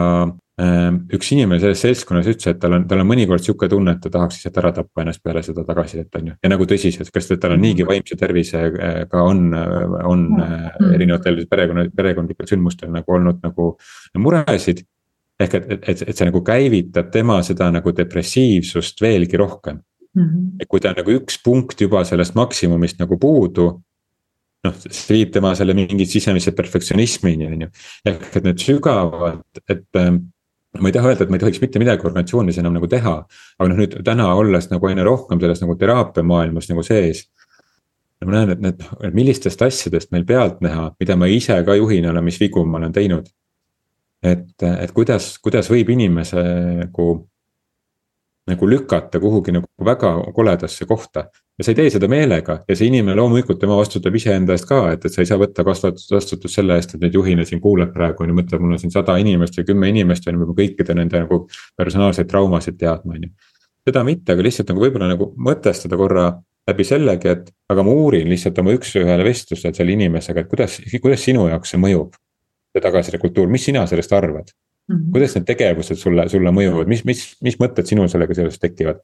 Ehm, 0.59 1.03
üks 1.15 1.29
inimene 1.31 1.61
selles 1.61 1.79
seltskonnas 1.85 2.27
ütles, 2.27 2.49
et 2.51 2.57
tal 2.59 2.73
on, 2.75 2.85
tal 2.89 2.99
on 2.99 3.07
mõnikord 3.07 3.43
sihuke 3.43 3.69
tunne, 3.71 3.93
et 3.95 4.01
ta 4.03 4.09
tahaks 4.11 4.39
lihtsalt 4.39 4.57
ära 4.59 4.71
tappa 4.75 5.05
ennast 5.05 5.21
peale 5.23 5.43
seda 5.45 5.63
tagasisidet, 5.63 6.09
on 6.19 6.31
ju. 6.31 6.35
ja 6.43 6.51
nagu 6.51 6.65
tõsiselt, 6.67 7.11
kas 7.15 7.29
tal 7.31 7.53
on 7.55 7.61
niigi 7.63 7.85
vaimse 7.87 8.17
tervisega 8.19 9.21
on, 9.23 9.45
on 9.55 10.25
mm. 10.35 10.89
erinevatel 10.97 11.39
perekonna, 11.47 11.85
perekondlikel 11.95 12.49
sündmustel 12.49 12.91
nagu 12.91 13.15
olnud 13.15 13.39
nagu 13.45 13.69
muresid. 14.19 14.83
ehk 15.39 15.55
et, 15.61 15.71
et, 15.77 15.87
et, 15.93 16.03
et 16.11 16.17
see 16.17 16.27
nagu 16.27 16.41
käivitab 16.43 17.13
tema 17.13 17.39
seda 17.47 17.69
nagu 17.71 17.93
depressiivsust 17.95 18.99
veelgi 18.99 19.39
rohkem 19.39 19.77
mm. 19.79 20.25
-hmm. 20.25 20.49
et 20.59 20.67
kui 20.67 20.83
ta 20.83 20.91
on 20.91 20.99
nagu 20.99 21.15
üks 21.21 21.39
punkt 21.43 21.79
juba 21.79 22.03
sellest 22.03 22.35
maksimumist 22.35 22.99
nagu 22.99 23.15
puudu 23.15 23.69
noh, 24.67 24.75
see 24.75 25.15
viib 25.19 25.31
tema 25.35 25.53
selle 25.57 25.75
mingi 25.77 26.07
sisemise 26.09 26.53
perfektsionismini, 26.57 27.47
on 27.47 27.65
ju. 27.65 27.71
ehk 28.11 28.27
et 28.39 28.45
need 28.47 28.61
sügavad, 28.63 29.41
et 29.71 29.87
ma 30.77 30.89
ei 30.89 30.95
taha 30.95 31.11
öelda, 31.11 31.25
et 31.25 31.31
ma 31.31 31.39
ei 31.39 31.43
tohiks 31.43 31.61
mitte 31.63 31.81
midagi 31.81 32.05
organisatsioonis 32.05 32.59
enam 32.61 32.75
nagu 32.77 32.89
teha. 32.91 33.15
aga 33.57 33.69
noh, 33.71 33.79
nüüd 33.79 33.97
täna 34.05 34.29
olles 34.37 34.69
nagu 34.71 34.89
aina 34.89 35.05
rohkem 35.07 35.41
selles 35.41 35.63
nagu 35.63 35.75
teraapia 35.79 36.25
maailmas 36.25 36.69
nagu 36.69 36.83
sees. 36.85 37.25
ma 38.25 38.35
näen, 38.35 38.53
et 38.57 38.63
need, 38.63 38.85
millistest 39.15 39.61
asjadest 39.63 40.11
meil 40.11 40.25
pealtnäha, 40.27 40.89
mida 40.99 41.15
ma 41.15 41.29
ise 41.31 41.55
ka 41.65 41.75
juhina 41.79 42.11
olen, 42.11 42.25
mis 42.27 42.39
vigu 42.41 42.65
ma 42.65 42.81
olen 42.81 42.93
teinud. 42.93 43.29
et, 44.23 44.51
et 44.67 44.91
kuidas, 44.91 45.37
kuidas 45.39 45.71
võib 45.71 45.89
inimese 45.95 46.43
nagu 46.83 47.09
nagu 48.49 48.69
lükata 48.69 49.19
kuhugi 49.21 49.53
nagu 49.55 49.67
väga 49.85 50.11
koledasse 50.35 50.85
kohta. 50.85 51.29
ja 51.59 51.63
sa 51.63 51.71
ei 51.73 51.75
tee 51.75 51.89
seda 51.91 52.07
meelega 52.07 52.61
ja 52.69 52.75
see 52.75 52.87
inimene 52.87 53.17
loomulikult, 53.19 53.59
tema 53.59 53.75
vastutab 53.75 54.15
iseenda 54.15 54.55
eest 54.55 54.67
ka, 54.67 54.77
et, 54.93 55.05
et 55.05 55.13
sa 55.13 55.21
ei 55.21 55.27
saa 55.27 55.39
võtta 55.41 55.65
vastutust, 55.67 56.45
selle 56.47 56.77
eest, 56.79 56.95
et 56.95 57.01
nüüd 57.03 57.17
juhina 57.19 57.45
siin 57.45 57.59
kuulad 57.61 57.91
praegu 57.93 58.23
on 58.23 58.31
ju, 58.31 58.37
mõtled, 58.37 58.63
mul 58.63 58.77
on 58.77 58.79
siin 58.79 58.93
sada 58.95 59.17
inimest 59.19 59.59
või 59.59 59.67
kümme 59.67 59.89
inimest 59.91 60.27
on 60.27 60.37
ju, 60.37 60.39
ma 60.39 60.47
pean 60.47 60.59
kõikide 60.61 60.95
nende 60.95 61.23
nagu 61.25 61.41
personaalseid 61.77 62.29
traumasid 62.31 62.79
teadma, 62.79 63.17
on 63.17 63.27
ju. 63.27 63.33
seda 63.89 64.05
mitte, 64.07 64.31
aga 64.31 64.47
lihtsalt 64.47 64.71
nagu 64.71 64.85
võib-olla 64.85 65.11
nagu 65.11 65.33
mõtestada 65.49 65.99
korra 65.99 66.29
läbi 66.69 66.85
sellegi, 66.87 67.33
et 67.33 67.51
aga 67.71 67.83
ma 67.83 67.93
uurin 67.95 68.29
lihtsalt 68.31 68.63
oma 68.63 68.73
üks-ühele 68.77 69.25
vestlusel 69.27 69.75
selle 69.75 69.95
inimesega, 69.97 70.45
et 70.45 70.51
kuidas, 70.51 70.79
kuidas 71.01 71.27
sinu 71.27 71.47
jaoks 71.51 71.75
see 71.75 71.81
mõjub. 71.81 72.15
see 72.69 72.81
tagasiside 72.85 73.17
kultuur, 73.17 73.47
mis 73.49 73.63
sina 73.65 73.85
sellest 73.89 74.11
arvad? 74.13 74.51
-hmm. 74.89 75.11
kuidas 75.13 75.35
need 75.37 75.47
tegevused 75.47 75.99
sulle, 75.99 76.27
sulle 76.29 76.53
mõjuvad, 76.55 76.87
mis, 76.89 77.03
mis, 77.05 77.25
mis 77.45 77.59
mõtted 77.61 77.87
sinul 77.89 78.09
sellega 78.11 78.35
seoses 78.37 78.59
tekivad? 78.59 79.01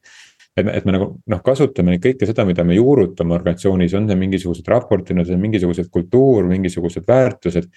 et, 0.56 0.66
et 0.66 0.86
me 0.86 0.94
nagu 0.96 1.10
noh, 1.32 1.42
kasutame 1.44 1.98
kõike 2.02 2.28
seda, 2.28 2.46
mida 2.48 2.64
me 2.64 2.78
juurutame 2.78 3.36
organisatsioonis, 3.36 3.94
on 3.98 4.08
see 4.08 4.18
mingisugused 4.22 4.72
raportid, 4.72 5.18
on 5.18 5.28
see 5.28 5.36
mingisugused 5.40 5.90
kultuur, 5.92 6.48
mingisugused 6.48 7.06
väärtused. 7.08 7.68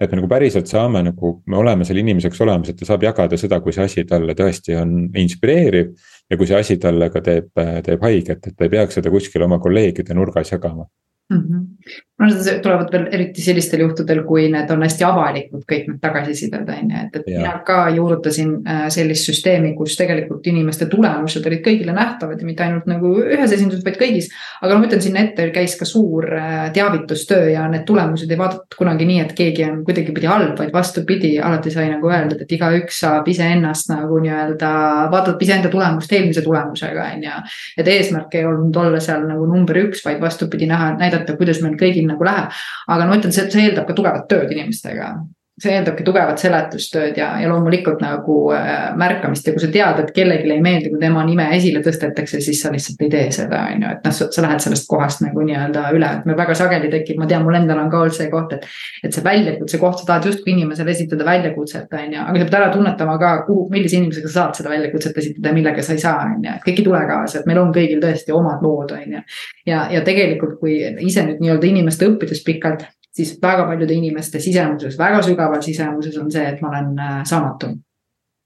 et 0.00 0.10
me 0.10 0.18
nagu 0.18 0.28
päriselt 0.28 0.66
saame 0.66 1.04
nagu, 1.06 1.28
me 1.46 1.56
oleme 1.56 1.84
selle 1.86 2.00
inimeseks 2.02 2.40
olemas, 2.42 2.68
et 2.68 2.76
ta 2.76 2.88
saab 2.88 3.04
jagada 3.06 3.36
seda, 3.38 3.60
kui 3.62 3.72
see 3.72 3.84
asi 3.84 4.04
talle 4.04 4.34
tõesti 4.34 4.74
on 4.80 5.08
inspireeriv. 5.14 5.94
ja 6.30 6.36
kui 6.36 6.46
see 6.46 6.58
asi 6.58 6.76
talle 6.82 7.10
ka 7.10 7.22
teeb, 7.22 7.50
teeb 7.86 8.02
haiget, 8.02 8.46
et 8.46 8.56
ta 8.56 8.64
ei 8.64 8.70
peaks 8.70 8.98
seda 8.98 9.10
kuskil 9.10 9.46
oma 9.46 9.58
kolleegide 9.62 10.14
nurgas 10.14 10.50
jagama 10.50 10.88
mm. 11.30 11.40
-hmm 11.40 12.04
no 12.18 12.26
need 12.30 12.60
tulevad 12.62 12.92
veel 12.92 13.06
eriti 13.12 13.42
sellistel 13.42 13.82
juhtudel, 13.82 14.20
kui 14.26 14.46
need 14.52 14.70
on 14.70 14.84
hästi 14.86 15.04
avalikud, 15.06 15.64
kõik 15.70 15.88
need 15.88 16.00
tagasisided 16.02 16.68
on 16.70 16.92
ju, 16.92 17.00
et, 17.00 17.16
et 17.18 17.30
ja. 17.30 17.40
mina 17.40 17.54
ka 17.66 17.78
juurutasin 17.94 18.52
äh, 18.70 18.84
sellist 18.94 19.26
süsteemi, 19.26 19.72
kus 19.74 19.96
tegelikult 19.98 20.46
inimeste 20.46 20.86
tulemused 20.90 21.46
olid 21.50 21.64
kõigile 21.64 21.94
nähtavad 21.96 22.38
ja 22.38 22.46
mitte 22.46 22.64
ainult 22.66 22.86
nagu 22.90 23.10
ühes 23.18 23.54
esinduses, 23.56 23.82
vaid 23.86 23.98
kõigis. 23.98 24.30
aga 24.60 24.76
no 24.76 24.82
ma 24.82 24.88
ütlen, 24.88 25.02
sinna 25.02 25.24
ette 25.24 25.48
käis 25.54 25.74
ka 25.80 25.88
suur 25.88 26.28
äh, 26.38 26.68
teavitustöö 26.76 27.50
ja 27.50 27.66
need 27.72 27.82
tulemused 27.88 28.30
ei 28.30 28.38
vaadatud 28.38 28.78
kunagi 28.78 29.08
nii, 29.10 29.18
et 29.24 29.34
keegi 29.34 29.66
on 29.66 29.82
kuidagipidi 29.86 30.30
halb, 30.30 30.54
vaid 30.60 30.70
vastupidi, 30.74 31.34
alati 31.42 31.74
sai 31.74 31.88
nagu 31.90 32.12
öeldud, 32.12 32.46
et 32.46 32.56
igaüks 32.58 33.02
saab 33.02 33.26
iseennast 33.30 33.90
nagu 33.90 34.20
nii-öelda, 34.22 34.70
vaatab 35.10 35.42
iseenda 35.42 35.72
tulemust 35.72 36.14
eelmise 36.14 36.46
tulemusega, 36.46 37.10
on 37.16 37.26
ju. 37.26 37.42
et 37.82 37.92
eesmärk 37.96 38.38
ei 38.38 38.46
olnud 38.46 38.76
olla 38.84 39.02
seal 39.02 39.26
nagu 39.26 39.50
number 39.50 39.82
üks, 39.82 40.06
vaid 40.06 40.22
vastupidi 40.22 40.70
näha, 40.70 40.92
näidata, 41.00 41.13
kuidas 41.38 41.62
meil 41.64 41.78
kõigil 41.80 42.08
nagu 42.10 42.26
läheb. 42.26 42.52
aga 42.88 43.06
ma 43.08 43.16
ütlen, 43.18 43.32
see, 43.32 43.48
see 43.50 43.68
eeldab 43.68 43.88
ka 43.88 43.96
tugevat 43.96 44.28
tööd 44.30 44.52
inimestega 44.52 45.14
see 45.62 45.70
eeldabki 45.70 46.02
tugevat 46.02 46.40
seletustööd 46.42 47.18
ja, 47.18 47.28
ja 47.38 47.46
loomulikult 47.46 48.00
nagu 48.02 48.34
äh, 48.56 48.88
märkamist 48.98 49.46
ja 49.46 49.52
kui 49.54 49.62
sa 49.62 49.68
tead, 49.70 50.00
et 50.02 50.10
kellelegi 50.16 50.50
ei 50.50 50.62
meeldi, 50.62 50.90
kui 50.90 50.98
tema 50.98 51.22
nime 51.26 51.46
esile 51.54 51.78
tõstetakse, 51.84 52.40
siis 52.42 52.62
sa 52.64 52.72
lihtsalt 52.74 53.04
ei 53.06 53.10
tee 53.12 53.28
seda, 53.36 53.60
on 53.70 53.84
ju, 53.84 53.92
et 53.94 54.08
noh, 54.08 54.16
sa 54.18 54.42
lähed 54.42 54.64
sellest 54.64 54.88
kohast 54.90 55.22
nagu 55.22 55.44
nii-öelda 55.46 55.84
üle, 55.94 56.08
et 56.18 56.26
meil 56.26 56.38
väga 56.40 56.56
sageli 56.58 56.90
tekib, 56.90 57.20
ma 57.22 57.28
tean, 57.30 57.46
mul 57.46 57.54
endal 57.60 57.84
on 57.84 57.92
ka 57.92 58.00
olnud 58.02 58.16
see 58.16 58.26
koht, 58.32 58.56
et. 58.56 58.66
et 59.06 59.14
see 59.14 59.22
väljakutse 59.22 59.78
koht, 59.78 60.00
sa 60.00 60.08
tahad 60.08 60.26
justkui 60.26 60.56
inimesele 60.56 60.90
esitada 60.90 61.28
väljakutset, 61.28 61.86
on 62.00 62.18
ju, 62.18 62.24
aga 62.24 62.42
sa 62.42 62.48
pead 62.48 62.58
ära 62.58 62.72
tunnetama 62.74 63.16
ka, 63.22 63.32
kuhu, 63.46 63.68
millise 63.70 64.00
inimesega 64.00 64.32
sa 64.32 64.40
saad 64.40 64.58
seda 64.58 64.74
väljakutset 64.74 65.22
esitada 65.22 65.52
ja 65.52 65.58
millega 65.60 65.86
sa 65.86 65.94
ei 65.94 66.02
saa, 66.02 66.26
on 66.32 66.42
ju, 66.42 66.56
et 66.58 66.66
kõik 66.66 66.82
ei 66.82 66.88
tule 66.90 67.04
kaasa, 67.12 67.44
et 67.44 67.48
meil 67.50 67.62
on 67.62 67.70
kõigil 67.76 68.02
tõesti 68.02 68.34
omad 68.34 68.66
lood, 68.66 68.98
on 68.98 69.18
ju. 69.20 69.24
ja, 69.70 69.86
ja 69.94 70.02
tegelikult, 70.02 70.58
kui 70.58 70.80
ise 71.06 71.28
nüüd 71.28 71.44
nii-öelda 71.44 71.70
inimeste 71.70 72.10
õppides 72.10 72.42
pikalt 72.42 72.88
siis 73.14 73.38
väga 73.42 73.66
paljude 73.68 73.94
inimeste 73.94 74.40
sisemuses, 74.42 74.98
väga 74.98 75.22
sügaval 75.22 75.62
sisemuses 75.62 76.16
on 76.18 76.30
see, 76.32 76.44
et 76.50 76.62
ma 76.62 76.72
olen 76.72 76.94
äh, 76.98 77.18
saamatu. 77.24 77.74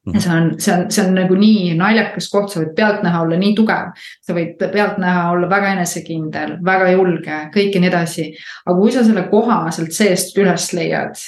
ja 0.08 0.12
mhm. 0.12 0.20
see 0.20 0.34
on, 0.34 0.52
see 0.60 0.74
on, 0.74 0.84
see 0.90 1.04
on 1.04 1.14
nagu 1.18 1.34
nii 1.36 1.74
naljakas 1.76 2.30
koht, 2.32 2.52
sa 2.52 2.62
võid 2.62 2.70
pealtnäha 2.76 3.22
olla 3.24 3.36
nii 3.40 3.54
tugev. 3.56 3.90
sa 4.24 4.36
võid 4.36 4.54
pealtnäha 4.60 5.26
olla 5.32 5.50
väga 5.50 5.74
enesekindel, 5.76 6.56
väga 6.64 6.92
julge, 6.94 7.42
kõik 7.54 7.74
ja 7.74 7.82
nii 7.82 7.92
edasi. 7.92 8.30
aga 8.66 8.78
kui 8.78 8.94
sa 8.94 9.04
selle 9.04 9.26
koha 9.32 9.60
sealt 9.70 9.92
seest 9.96 10.38
üles 10.38 10.72
leiad, 10.76 11.20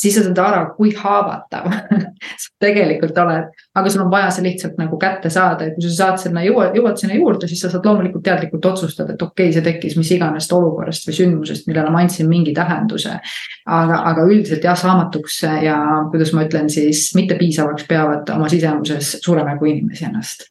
siis 0.00 0.16
sa 0.16 0.24
saad 0.24 0.38
aru, 0.40 0.62
kui 0.76 0.92
haavatav 0.96 1.68
sa 2.42 2.48
tegelikult 2.62 3.18
oled. 3.20 3.50
aga 3.76 3.92
sul 3.92 4.04
on 4.04 4.10
vaja 4.12 4.30
see 4.34 4.46
lihtsalt 4.46 4.78
nagu 4.80 4.98
kätte 5.00 5.30
saada 5.32 5.68
ja 5.68 5.74
kui 5.74 5.84
sa 5.86 5.92
saad 5.96 6.22
sinna, 6.22 6.44
jõuad, 6.46 6.76
jõuad 6.78 7.00
sinna 7.00 7.18
juurde, 7.18 7.48
siis 7.50 7.62
sa 7.64 7.72
saad 7.72 7.86
loomulikult 7.86 8.24
teadlikult 8.26 8.70
otsustada, 8.72 9.14
et 9.14 9.22
okei 9.22 9.50
okay,, 9.50 9.56
see 9.56 9.66
tekkis 9.66 9.98
mis 10.00 10.12
iganes 10.16 10.48
olukorrast 10.56 11.08
või 11.08 11.18
sündmusest, 11.20 11.68
millele 11.68 11.92
ma 11.92 12.04
andsin 12.04 12.30
mingi 12.30 12.54
tähenduse. 12.56 13.18
aga, 13.66 14.02
aga 14.12 14.26
üldiselt 14.28 14.64
jah, 14.64 14.78
saamatuks 14.78 15.42
ja 15.66 15.78
kuidas 16.10 16.34
ma 16.36 16.46
ütlen 16.48 16.70
siis 16.72 17.10
mittepiisavaks 17.18 17.88
peavad 17.88 18.32
oma 18.36 18.48
sisemuses 18.48 19.18
suurema 19.24 19.56
kui 19.58 19.74
inimesi 19.74 20.08
ennast. 20.08 20.48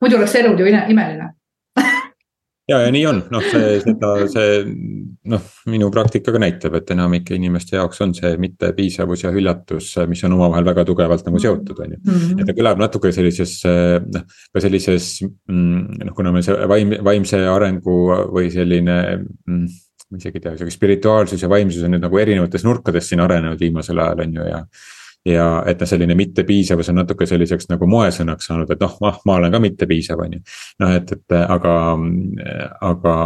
muidu 0.00 0.18
oleks 0.18 0.34
elu 0.38 0.56
ju 0.58 0.66
imeline 0.66 1.32
ja, 2.68 2.80
ja 2.84 2.92
nii 2.94 3.04
on, 3.08 3.22
noh, 3.32 3.44
see, 3.48 3.78
seda, 3.84 4.12
see 4.30 4.60
noh, 5.32 5.48
minu 5.70 5.88
praktika 5.94 6.34
ka 6.34 6.42
näitab, 6.42 6.76
et 6.78 6.92
enamike 6.94 7.36
inimeste 7.38 7.78
jaoks 7.78 8.02
on 8.04 8.14
see 8.16 8.34
mittepiisavus 8.40 9.24
ja 9.24 9.32
hüljatus, 9.34 9.90
mis 10.10 10.22
on 10.28 10.36
omavahel 10.36 10.68
väga 10.68 10.84
tugevalt 10.88 11.26
nagu 11.28 11.42
seotud, 11.42 11.82
on 11.84 11.96
ju. 11.96 12.00
Mhm. 12.04 12.38
et 12.38 12.50
ta 12.50 12.56
kõlab 12.60 12.80
natuke 12.82 13.12
sellises 13.14 13.58
noh, 13.64 14.24
ka 14.52 14.64
sellises 14.64 15.10
mm, 15.24 16.04
noh, 16.04 16.14
kuna 16.16 16.32
meil 16.34 16.46
see 16.46 16.70
vaim, 16.70 16.96
vaimse 17.04 17.42
arengu 17.48 17.98
või 18.34 18.52
selline 18.54 18.98
mm, 19.18 19.66
ma 20.08 20.20
isegi 20.20 20.40
ei 20.40 20.44
tea, 20.44 20.54
sihuke 20.56 20.72
spirituaalsus 20.72 21.42
ja 21.44 21.50
vaimsus 21.52 21.84
on 21.84 21.92
nüüd 21.94 22.04
nagu 22.04 22.20
erinevates 22.20 22.64
nurkades 22.64 23.10
siin 23.10 23.20
arenenud 23.20 23.60
viimasel 23.60 24.00
ajal, 24.00 24.24
on 24.24 24.38
ju, 24.38 24.46
ja 24.48 24.62
ja 25.28 25.46
et 25.68 25.80
noh, 25.80 25.88
selline 25.88 26.16
mittepiisavus 26.18 26.90
on 26.92 27.00
natuke 27.02 27.26
selliseks 27.28 27.68
nagu 27.72 27.88
moesõnaks 27.90 28.50
saanud, 28.50 28.70
et 28.72 28.82
noh, 28.82 28.98
ma, 29.04 29.14
ma 29.28 29.38
olen 29.40 29.54
ka 29.54 29.62
mittepiisav, 29.62 30.20
on 30.24 30.36
ju. 30.38 30.44
noh, 30.82 30.94
et, 30.98 31.12
et 31.16 31.38
aga, 31.40 31.74
aga, 32.90 33.16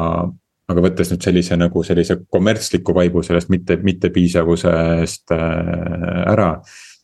aga 0.72 0.86
võttes 0.86 1.12
nüüd 1.12 1.26
sellise 1.26 1.58
nagu 1.60 1.84
sellise 1.86 2.18
kommertsliku 2.32 2.94
vaibu 2.96 3.24
sellest 3.26 3.52
mitte, 3.52 3.78
mittepiisavusest 3.82 5.36
äh, 5.36 6.24
ära. 6.32 6.50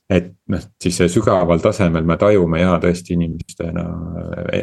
et 0.08 0.32
noh, 0.48 0.66
siis 0.82 1.02
sügaval 1.12 1.60
tasemel 1.60 2.06
me 2.08 2.16
tajume 2.16 2.62
ja 2.62 2.78
tõesti 2.82 3.12
inimestena, 3.18 3.84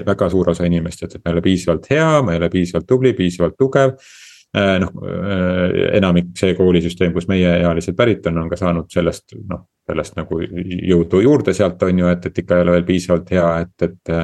väga 0.08 0.30
suur 0.34 0.50
osa 0.56 0.66
inimestest, 0.66 1.16
et 1.16 1.26
me 1.26 1.32
ei 1.32 1.38
ole 1.38 1.46
piisavalt 1.46 1.92
hea, 1.94 2.22
me 2.26 2.34
ei 2.34 2.42
ole 2.42 2.50
piisavalt 2.50 2.88
tubli, 2.90 3.14
piisavalt 3.14 3.58
tugev 3.60 3.94
äh, 3.94 4.25
noh, 4.56 4.92
äh, 5.04 5.96
enamik 5.98 6.34
see 6.40 6.56
koolisüsteem, 6.58 7.14
kus 7.16 7.30
meie 7.32 7.58
ealised 7.62 7.96
pärit 7.98 8.28
on, 8.32 8.44
on 8.44 8.52
ka 8.52 8.60
saanud 8.60 8.92
sellest 8.92 9.36
noh, 9.50 9.66
sellest 9.86 10.18
nagu 10.18 10.42
jõudu 10.42 11.24
juurde 11.26 11.54
sealt 11.54 11.82
on 11.86 12.04
ju, 12.04 12.12
et, 12.12 12.30
et 12.30 12.44
ikka 12.44 12.60
ei 12.60 12.66
ole 12.66 12.78
veel 12.78 12.86
piisavalt 12.88 13.34
hea, 13.36 13.50
et, 13.66 13.90
et. 13.90 14.16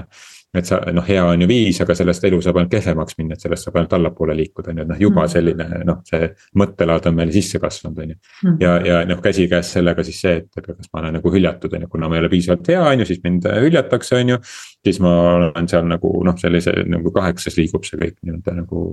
et 0.52 0.68
sa 0.68 0.82
noh, 0.92 1.06
hea 1.08 1.22
on 1.24 1.40
ju 1.40 1.48
viis, 1.48 1.78
aga 1.80 1.96
sellest 1.96 2.26
elu 2.28 2.42
saab 2.44 2.58
ainult 2.60 2.74
kehvemaks 2.74 3.16
minna, 3.16 3.38
et 3.38 3.44
sellest 3.46 3.70
saab 3.70 3.78
ainult 3.80 3.94
allapoole 3.96 4.34
liikuda, 4.36 4.74
on 4.74 4.82
ju, 4.82 4.84
et 4.84 4.90
noh, 4.90 5.00
juba 5.00 5.22
mm. 5.22 5.32
selline 5.32 5.80
noh, 5.88 6.02
see 6.10 6.28
mõttelaad 6.60 7.08
on 7.08 7.16
meil 7.16 7.32
sisse 7.32 7.62
kasvanud, 7.64 8.02
on 8.04 8.12
ju. 8.12 8.18
Mm. 8.44 8.58
ja, 8.60 8.74
ja 8.90 8.98
noh, 9.08 9.22
käsikäes 9.24 9.72
sellega 9.78 10.04
siis 10.04 10.20
see, 10.26 10.42
et 10.42 10.66
kas 10.66 10.92
ma 10.92 11.06
olen 11.06 11.16
nagu 11.22 11.32
hüljatud, 11.32 11.72
on 11.72 11.88
ju, 11.88 11.92
kuna 11.94 12.12
ma 12.12 12.20
ei 12.20 12.26
ole 12.26 12.34
piisavalt 12.36 12.68
hea, 12.68 12.84
on 12.84 13.00
ju, 13.00 13.08
siis 13.14 13.24
mind 13.24 13.48
hüljatakse, 13.64 14.20
on 14.20 14.36
ju. 14.36 14.42
siis 14.84 15.00
ma 15.08 15.16
olen 15.38 15.72
seal 15.72 15.88
nagu 15.88 16.12
noh, 16.28 16.36
sellise 16.44 16.76
nagu 16.84 17.16
kaheksas 17.16 17.56
liigub 17.56 17.88
see 17.88 18.04
kõik 18.04 18.18
nii-öelda 18.20 18.60
nagu 18.60 18.86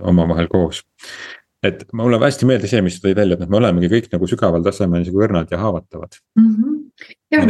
omavahel 0.00 0.48
koos. 0.52 0.82
et 1.64 1.84
mulle 1.96 2.18
hästi 2.20 2.46
meeldis 2.46 2.74
see, 2.74 2.82
mis 2.84 2.98
sa 2.98 3.06
tõid 3.06 3.16
välja, 3.16 3.38
et 3.38 3.44
noh, 3.44 3.48
me 3.48 3.56
olemegi 3.56 3.88
kõik 3.92 4.10
nagu 4.12 4.28
sügaval 4.28 4.64
tasemel 4.64 5.04
nagu 5.06 5.22
õrnad 5.26 5.52
ja 5.52 5.60
haavatavad 5.62 6.18
mm. 6.36 6.50
-hmm. 6.50 6.82
jah, 7.32 7.46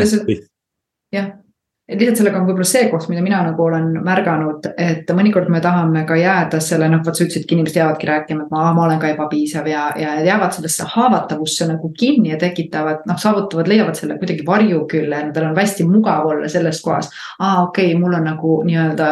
jah 1.13 1.33
et 1.33 1.44
lihtsalt 1.89 2.17
sellega 2.17 2.39
on 2.41 2.47
võib-olla 2.49 2.65
see 2.65 2.87
koht, 2.89 3.11
mida 3.13 3.21
mina 3.21 3.43
nagu 3.45 3.61
olen 3.61 3.91
märganud, 4.05 4.71
et 4.81 5.11
mõnikord 5.13 5.51
me 5.53 5.61
tahame 5.61 6.07
ka 6.09 6.17
jääda 6.17 6.61
selle, 6.65 6.89
noh, 6.89 7.03
vot 7.05 7.17
sa 7.17 7.27
ütlesidki, 7.27 7.59
inimesed 7.59 7.77
jäävadki 7.77 8.09
rääkima, 8.09 8.47
et 8.47 8.55
ma, 8.55 8.71
ma 8.77 8.87
olen 8.87 9.03
ka 9.03 9.11
ebapiisav 9.13 9.69
ja, 9.69 9.83
ja 10.01 10.15
jäävad 10.25 10.57
sellesse 10.57 10.87
haavatavusse 10.95 11.69
nagu 11.69 11.91
kinni 11.99 12.33
ja 12.33 12.39
tekitavad, 12.41 13.03
noh, 13.09 13.19
saavutavad, 13.21 13.69
leiavad 13.69 13.99
selle 14.01 14.17
kuidagi 14.21 14.47
varjukülle, 14.47 15.19
nendel 15.27 15.51
on 15.51 15.61
hästi 15.61 15.85
mugav 15.91 16.31
olla 16.31 16.49
selles 16.49 16.81
kohas. 16.83 17.11
aa, 17.39 17.67
okei 17.67 17.91
okay,, 17.91 18.01
mul 18.01 18.17
on 18.17 18.25
nagu 18.31 18.55
nii-öelda 18.65 19.11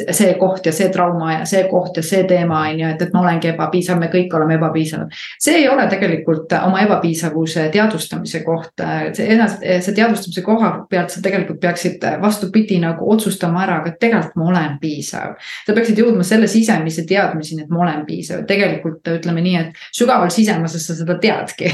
see 0.00 0.32
koht 0.40 0.64
ja 0.64 0.72
see 0.72 0.88
trauma 0.94 1.34
ja 1.34 1.44
see 1.48 1.66
koht 1.68 2.00
ja 2.00 2.06
see 2.06 2.24
teema 2.30 2.62
on 2.70 2.80
ju, 2.80 2.88
et, 2.88 3.04
et 3.04 3.12
ma 3.12 3.20
olengi 3.20 3.52
ebapiisav, 3.52 4.00
me 4.00 4.08
kõik 4.12 4.32
oleme 4.36 4.56
ebapiisavad. 4.56 5.12
see 5.44 5.60
ei 5.60 5.68
ole 5.68 5.84
tegelikult 5.92 6.56
oma 6.62 6.80
ebapiisavuse 6.88 7.68
teadvustamise 7.74 8.40
koht, 8.48 8.80
see 9.12 9.38
see 9.84 9.92
teadvustamise 9.92 10.42
koha 10.46 10.72
pealt 10.88 11.12
sa 11.12 11.20
tegelikult 11.20 11.60
peaksid 11.60 12.00
vastupidi 12.22 12.78
nagu 12.82 13.10
otsustama 13.12 13.64
ära, 13.64 13.80
aga 13.82 13.94
tegelikult 14.00 14.36
ma 14.40 14.48
olen 14.50 14.78
piisav. 14.80 15.36
sa 15.66 15.76
peaksid 15.76 15.98
jõudma 15.98 16.24
selle 16.26 16.48
sisemise 16.50 17.06
teadmiseni, 17.08 17.64
et 17.64 17.72
ma 17.72 17.84
olen 17.84 18.04
piisav, 18.06 18.44
tegelikult 18.48 19.14
ütleme 19.16 19.44
nii, 19.44 19.56
et 19.60 19.84
sügaval 19.94 20.30
sisemuses 20.34 20.86
sa 20.86 20.96
seda 20.98 21.18
teadki 21.20 21.70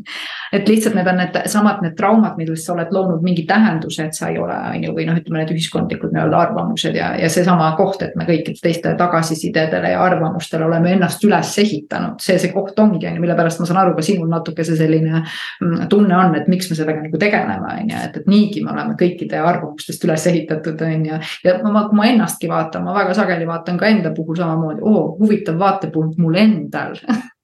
et 0.52 0.68
lihtsalt 0.68 0.96
need 0.96 1.06
on 1.06 1.18
need 1.20 1.36
samad 1.50 1.82
need 1.84 1.94
traumad, 1.98 2.36
millest 2.38 2.66
sa 2.66 2.74
oled 2.74 2.90
loonud 2.94 3.22
mingi 3.24 3.44
tähenduse, 3.48 4.06
et 4.08 4.16
sa 4.16 4.30
ei 4.30 4.38
ole, 4.40 4.56
on 4.74 4.84
ju, 4.84 4.94
või 4.96 5.06
noh, 5.08 5.18
ütleme 5.20 5.42
need 5.42 5.52
ühiskondlikud 5.54 6.14
nii-öelda 6.14 6.40
arvamused 6.40 6.96
ja, 6.96 7.12
ja 7.20 7.30
seesama 7.32 7.70
koht, 7.78 8.02
et 8.06 8.16
me 8.18 8.26
kõikide 8.28 8.58
teiste 8.62 8.92
tagasisidedele 8.98 9.92
ja 9.94 10.02
arvamustele 10.02 10.66
oleme 10.66 10.94
ennast 10.96 11.24
üles 11.26 11.52
ehitanud. 11.62 12.18
see, 12.22 12.38
see 12.42 12.52
koht 12.54 12.78
ongi, 12.82 13.06
on 13.06 13.18
ju, 13.18 13.24
mille 13.24 13.36
pärast 13.38 13.62
ma 13.62 13.68
saan 13.68 13.82
aru, 13.84 13.94
ka 13.98 14.04
sinul 14.06 14.30
natuke 14.30 14.66
see 14.66 14.78
selline 14.78 15.22
mm, 15.22 15.86
tunne 15.92 16.16
on, 16.18 16.34
et 16.40 16.50
miks 16.50 16.70
me 16.70 16.78
sellega 16.78 17.04
nagu 17.04 17.22
tegeleme, 17.22 17.76
on 17.84 17.94
ju, 17.94 18.02
et, 18.08 18.20
et 18.22 18.30
niigi 18.30 18.64
me 18.64 18.74
oleme 18.74 18.98
kõikide 18.98 19.42
arvamustest 19.80 20.04
üles 20.04 20.26
ehitatud, 20.26 20.80
on 20.80 21.06
ju. 21.06 21.18
ja 21.44 21.58
ma, 21.64 21.88
kui 21.88 21.96
ma 21.96 22.06
ennastki 22.10 22.48
vaatan, 22.48 22.84
ma 22.84 22.94
väga 22.94 23.14
sageli 23.14 23.46
vaatan 23.46 23.78
ka 23.78 23.88
enda 23.88 24.12
puhul 24.14 24.36
samamoodi, 24.36 24.80
oo, 24.82 25.16
huvitav 25.18 25.58
vaatepunkt 25.58 26.18
mul 26.18 26.34
endal 26.36 26.96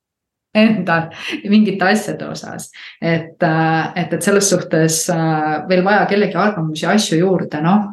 endal 0.56 1.10
mingite 1.48 1.84
asjade 1.84 2.28
osas. 2.28 2.70
et, 3.00 3.42
äh, 3.42 3.92
et, 3.96 4.12
et 4.12 4.22
selles 4.22 4.48
suhtes 4.50 5.08
äh, 5.10 5.68
veel 5.68 5.84
vaja 5.84 6.06
kellegi 6.06 6.34
arvamusi, 6.34 6.86
asju 6.86 7.18
juurde, 7.18 7.60
noh. 7.60 7.92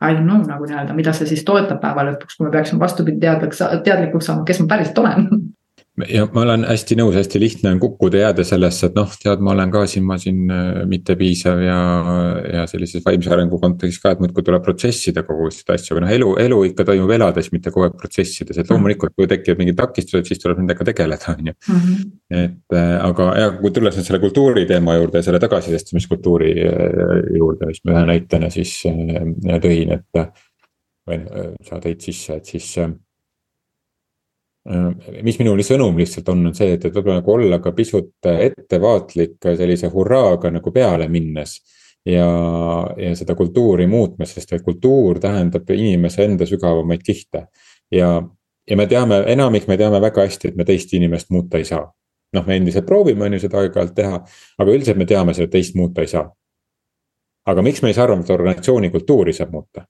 I 0.00 0.14
don't 0.16 0.24
know 0.24 0.40
nagu 0.40 0.64
nii-öelda, 0.64 0.94
mida 0.96 1.12
see 1.12 1.26
siis 1.28 1.42
toetab 1.44 1.76
päeva 1.82 2.06
lõpuks, 2.06 2.38
kui 2.38 2.46
me 2.46 2.52
peaksime 2.54 2.80
vastupidi 2.80 3.20
teadlikuks, 3.20 3.58
teadlikuks 3.84 4.30
saama, 4.30 4.46
kes 4.48 4.62
ma 4.62 4.70
päriselt 4.70 4.98
olen 4.98 5.26
ja 6.08 6.26
ma 6.34 6.42
olen 6.44 6.64
hästi 6.68 6.96
nõus, 6.98 7.16
hästi 7.18 7.40
lihtne 7.42 7.72
on 7.74 7.80
kukkuda, 7.82 8.20
jääda 8.24 8.44
sellesse, 8.46 8.88
et 8.90 8.96
noh, 8.98 9.10
tead, 9.22 9.42
ma 9.44 9.52
olen 9.54 9.72
ka 9.74 9.82
siin, 9.90 10.04
ma 10.08 10.16
siin 10.20 10.50
äh, 10.54 10.80
mitte 10.88 11.16
piisav 11.20 11.60
ja. 11.64 11.78
ja 12.54 12.64
sellises 12.70 13.04
vaimse 13.04 13.32
arengu 13.34 13.58
kontekstis 13.62 14.00
ka, 14.02 14.14
et 14.14 14.22
muudkui 14.22 14.44
tuleb 14.46 14.64
protsessida 14.64 15.24
kogu 15.26 15.50
seda 15.54 15.76
asja, 15.76 15.94
aga 15.94 16.04
noh, 16.04 16.12
elu, 16.16 16.30
elu 16.44 16.60
ikka 16.70 16.86
toimub 16.88 17.12
elades, 17.16 17.50
mitte 17.54 17.72
kogu 17.74 17.88
aeg 17.88 17.98
protsessides, 18.00 18.62
et 18.62 18.72
loomulikult, 18.72 19.14
kui 19.18 19.28
tekivad 19.30 19.60
mingid 19.60 19.78
takistused, 19.80 20.28
siis 20.30 20.42
tuleb 20.42 20.62
nendega 20.62 20.86
tegeleda, 20.92 21.36
on 21.36 21.52
ju. 21.52 21.56
Mhm. 21.74 22.00
et 22.40 22.78
äh, 22.78 22.96
aga 23.02 23.28
ja 23.40 23.52
kui 23.58 23.74
tulles 23.74 23.96
nüüd 23.98 24.06
selle 24.06 24.22
kultuuri 24.22 24.64
teema 24.68 24.96
juurde 24.96 25.20
ja 25.20 25.26
selle 25.26 25.42
tagasisestamiskultuuri 25.42 26.54
äh, 26.70 27.14
juurde, 27.36 27.68
mis 27.70 27.82
ma 27.84 27.98
ühe 27.98 28.06
näitena 28.14 28.50
siis 28.54 28.78
tõin, 28.86 29.96
et. 29.98 30.26
või 31.10 31.22
sa 31.66 31.80
tõid 31.82 32.04
sisse, 32.04 32.36
et 32.38 32.46
siis 32.46 32.74
mis 34.68 35.38
minu 35.40 35.54
sõnum 35.64 35.96
lihtsalt 35.96 36.28
on, 36.28 36.44
on 36.50 36.54
see, 36.56 36.74
et, 36.76 36.84
et 36.84 36.94
võib-olla 36.94 37.20
nagu 37.20 37.32
olla 37.32 37.58
ka 37.64 37.72
pisut 37.72 38.28
ettevaatlik 38.28 39.38
sellise 39.56 39.88
hurraaga 39.92 40.50
nagu 40.52 40.72
peale 40.72 41.08
minnes. 41.08 41.60
ja, 42.04 42.26
ja 42.96 43.14
seda 43.16 43.34
kultuuri 43.36 43.86
muutmas, 43.86 44.34
sest 44.34 44.52
et 44.52 44.62
kultuur 44.64 45.18
tähendab 45.20 45.68
inimese 45.70 46.24
enda 46.24 46.46
sügavamaid 46.46 47.00
kihte. 47.04 47.46
ja, 47.90 48.22
ja 48.70 48.76
me 48.76 48.86
teame, 48.86 49.24
enamik 49.26 49.66
me 49.68 49.76
teame 49.76 50.00
väga 50.00 50.28
hästi, 50.28 50.48
et 50.48 50.56
me 50.56 50.64
teist 50.64 50.92
inimest 50.92 51.30
muuta 51.30 51.58
ei 51.58 51.64
saa. 51.64 51.86
noh, 52.32 52.46
me 52.46 52.56
endiselt 52.56 52.86
proovime, 52.86 53.24
on 53.24 53.32
ju 53.32 53.40
seda 53.40 53.58
aeg-ajalt 53.64 53.94
teha, 53.94 54.24
aga 54.58 54.70
üldiselt 54.70 55.00
me 55.00 55.06
teame, 55.06 55.34
seda 55.34 55.48
teist 55.50 55.74
muuta 55.74 56.04
ei 56.04 56.12
saa. 56.12 56.28
aga 57.46 57.62
miks 57.62 57.80
me 57.82 57.88
ei 57.88 57.96
saa 57.96 58.04
arvata, 58.04 58.28
et 58.28 58.36
organisatsiooni 58.36 58.90
kultuuri 58.90 59.32
saab 59.32 59.56
muuta? 59.56 59.88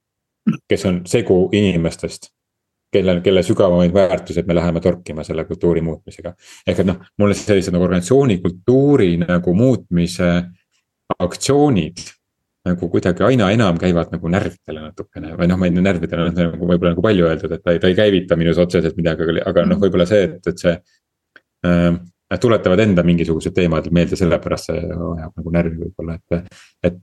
kes 0.69 0.87
on 0.87 1.03
segu 1.07 1.49
inimestest 1.53 2.31
kellel, 2.93 3.21
kelle 3.25 3.43
sügavamaid 3.47 3.95
väärtuseid 3.95 4.47
me 4.47 4.55
läheme 4.55 4.81
torkima 4.81 5.25
selle 5.25 5.45
kultuuri 5.45 5.81
muutmisega. 5.81 6.35
ehk 6.67 6.81
et 6.83 6.87
noh, 6.87 7.03
mulle 7.19 7.35
sellised 7.39 7.75
nagu 7.75 7.87
organisatsiooni 7.87 8.39
kultuuri 8.43 9.13
nagu 9.23 9.55
muutmise 9.55 10.31
aktsioonid 11.19 12.03
nagu 12.67 12.89
kuidagi 12.93 13.25
aina 13.25 13.51
enam 13.55 13.79
käivad 13.81 14.13
nagu 14.13 14.29
närvidele 14.29 14.85
natukene 14.85 15.35
või 15.39 15.49
noh, 15.49 15.61
ma 15.61 15.69
ei 15.69 15.75
tea, 15.75 15.85
närvidele 15.87 16.27
on 16.29 16.35
nagu 16.37 16.71
võib-olla 16.73 16.95
nagu 16.95 17.05
palju 17.05 17.29
öeldud, 17.29 17.55
et 17.57 17.63
ta 17.65 17.75
ei, 17.75 17.83
ta 17.83 17.89
ei 17.89 17.97
käivita 17.99 18.37
minus 18.37 18.61
otseselt 18.61 18.99
midagi, 19.01 19.25
aga, 19.25 19.45
aga 19.49 19.65
noh, 19.71 19.81
võib-olla 19.81 20.07
see, 20.11 20.27
et, 20.29 20.41
et 20.55 20.67
see 20.67 20.79
äh,. 21.67 21.93
Nad 22.31 22.39
tuletavad 22.39 22.79
enda 22.79 23.03
mingisugused 23.03 23.51
teemad 23.51 23.89
meelde, 23.91 24.15
sellepärast 24.15 24.69
see 24.69 24.83
ajab 24.85 25.41
nagu 25.41 25.51
närvi 25.51 25.81
võib-olla, 25.81 26.15
et, 26.15 26.61
et. 26.87 27.01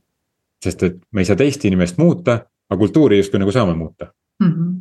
sest 0.64 0.86
et 0.88 1.02
me 1.12 1.20
ei 1.20 1.28
saa 1.28 1.36
teist 1.36 1.66
inimest 1.68 2.00
muuta, 2.00 2.38
aga 2.72 2.80
kultuuri 2.80 3.20
justkui 3.20 3.42
nagu 3.44 3.52
saame 3.52 3.76
muuta 3.76 4.08
mm. 4.40 4.54
-hmm 4.54 4.77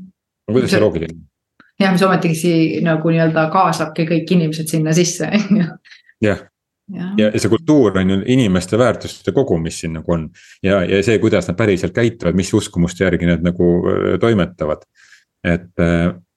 kuidas 0.53 0.71
see 0.71 0.83
loogiline 0.83 1.15
on? 1.15 1.25
jah, 1.81 1.93
mis 1.93 2.03
ometigi 2.03 2.83
nagu 2.85 3.13
nii-öelda 3.13 3.49
kaasabki 3.53 4.07
kõik 4.09 4.37
inimesed 4.37 4.71
sinna 4.71 4.95
sisse, 4.97 5.29
on 5.39 5.63
ju. 5.63 5.67
jah, 6.25 6.45
ja, 6.95 7.09
ja 7.19 7.31
see 7.37 7.53
kultuur 7.53 7.99
on 8.01 8.15
ju 8.15 8.21
inimeste 8.37 8.79
väärtuste 8.79 9.35
kogum, 9.37 9.65
mis 9.67 9.81
siin 9.81 9.97
nagu 9.99 10.13
on. 10.13 10.29
ja, 10.65 10.83
ja 10.85 11.03
see, 11.07 11.19
kuidas 11.23 11.49
nad 11.51 11.59
päriselt 11.59 11.95
käituvad, 11.97 12.37
mis 12.39 12.53
uskumuste 12.55 13.05
järgi 13.05 13.29
nad 13.29 13.45
nagu 13.45 13.73
toimetavad. 14.21 14.87
et, 15.45 15.69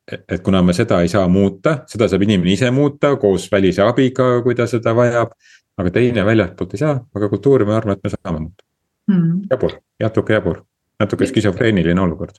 et 0.10 0.42
kuna 0.44 0.62
me 0.66 0.74
seda 0.74 1.02
ei 1.02 1.08
saa 1.08 1.28
muuta, 1.28 1.80
seda 1.88 2.10
saab 2.10 2.26
inimene 2.26 2.54
ise 2.54 2.72
muuta 2.72 3.16
koos 3.22 3.48
välise 3.52 3.86
abiga, 3.86 4.40
kui 4.44 4.56
ta 4.56 4.68
seda 4.68 4.96
vajab. 4.96 5.38
aga 5.80 5.92
teine 5.96 6.26
väljastpoolt 6.26 6.74
ei 6.76 6.80
saa, 6.82 6.98
aga 7.16 7.30
kultuuri 7.32 7.66
ma 7.66 7.78
arvan, 7.78 7.96
et 7.96 8.04
me 8.04 8.10
saame 8.12 8.40
muuta 8.40 8.66
mm.. 9.08 9.48
jabur, 9.52 9.78
natuke 10.04 10.34
jabur, 10.36 10.64
natuke 11.00 11.28
skisofreeniline 11.30 12.02
olukord 12.02 12.36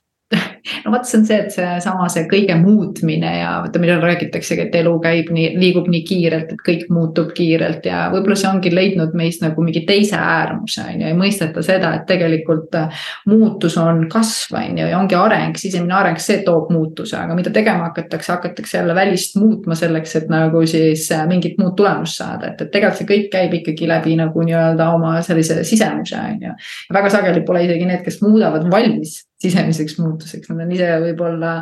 no 0.85 0.91
vot, 0.93 1.05
see 1.07 1.19
on 1.19 1.25
see, 1.27 1.37
et 1.45 1.53
seesama, 1.53 2.07
see 2.11 2.25
kõige 2.29 2.55
muutmine 2.59 3.31
ja 3.39 3.51
vaata, 3.63 3.81
millal 3.81 4.01
räägitaksegi, 4.03 4.67
et 4.67 4.75
elu 4.81 4.93
käib 5.03 5.31
nii, 5.33 5.51
liigub 5.59 5.87
nii 5.91 6.01
kiirelt, 6.07 6.53
et 6.55 6.63
kõik 6.65 6.87
muutub 6.93 7.31
kiirelt 7.37 7.85
ja 7.87 8.03
võib-olla 8.13 8.37
see 8.39 8.49
ongi 8.49 8.73
leidnud 8.73 9.15
meist 9.17 9.43
nagu 9.43 9.65
mingi 9.65 9.83
teise 9.87 10.17
äärmuse 10.19 10.85
on 10.85 11.03
ju, 11.03 11.09
ei 11.11 11.17
mõisteta 11.17 11.63
seda, 11.65 11.93
et 11.97 12.05
tegelikult 12.09 12.77
äh, 12.79 13.07
muutus 13.29 13.77
on 13.81 14.05
kasv 14.11 14.57
on 14.59 14.81
ju 14.81 14.89
ja 14.91 14.99
ongi 14.99 15.17
areng, 15.17 15.57
sisemine 15.59 15.97
areng, 15.97 16.21
see 16.21 16.41
toob 16.45 16.71
muutuse, 16.73 17.17
aga 17.19 17.37
mida 17.37 17.53
tegema 17.53 17.89
hakatakse, 17.89 18.33
hakatakse 18.35 18.79
jälle 18.79 18.95
välist 18.97 19.37
muutma 19.39 19.77
selleks, 19.77 20.15
et 20.21 20.29
nagu 20.31 20.65
siis 20.69 21.07
äh, 21.15 21.25
mingit 21.29 21.59
muud 21.61 21.75
tulemust 21.79 22.21
saada, 22.21 22.53
et, 22.53 22.61
et 22.61 22.71
tegelikult 22.73 23.01
see 23.01 23.09
kõik 23.09 23.27
käib 23.33 23.57
ikkagi 23.61 23.87
läbi 23.89 24.15
nagu 24.19 24.45
nii-öelda 24.45 24.91
oma 24.95 25.17
sellise 25.25 25.61
sisemuse 25.67 26.17
on 26.19 26.47
ju. 26.47 26.55
väga 26.93 27.11
sageli 27.13 27.43
pole 27.45 27.65
isegi 27.65 27.87
need, 27.87 28.03
kes 28.05 28.21
muudavad 28.23 28.67
valmis 28.71 29.21
sisemiseks 29.41 29.97
muutuseks, 29.99 30.51
nad 30.51 30.65
on 30.65 30.77
ise 30.77 30.91
võib-olla 31.01 31.55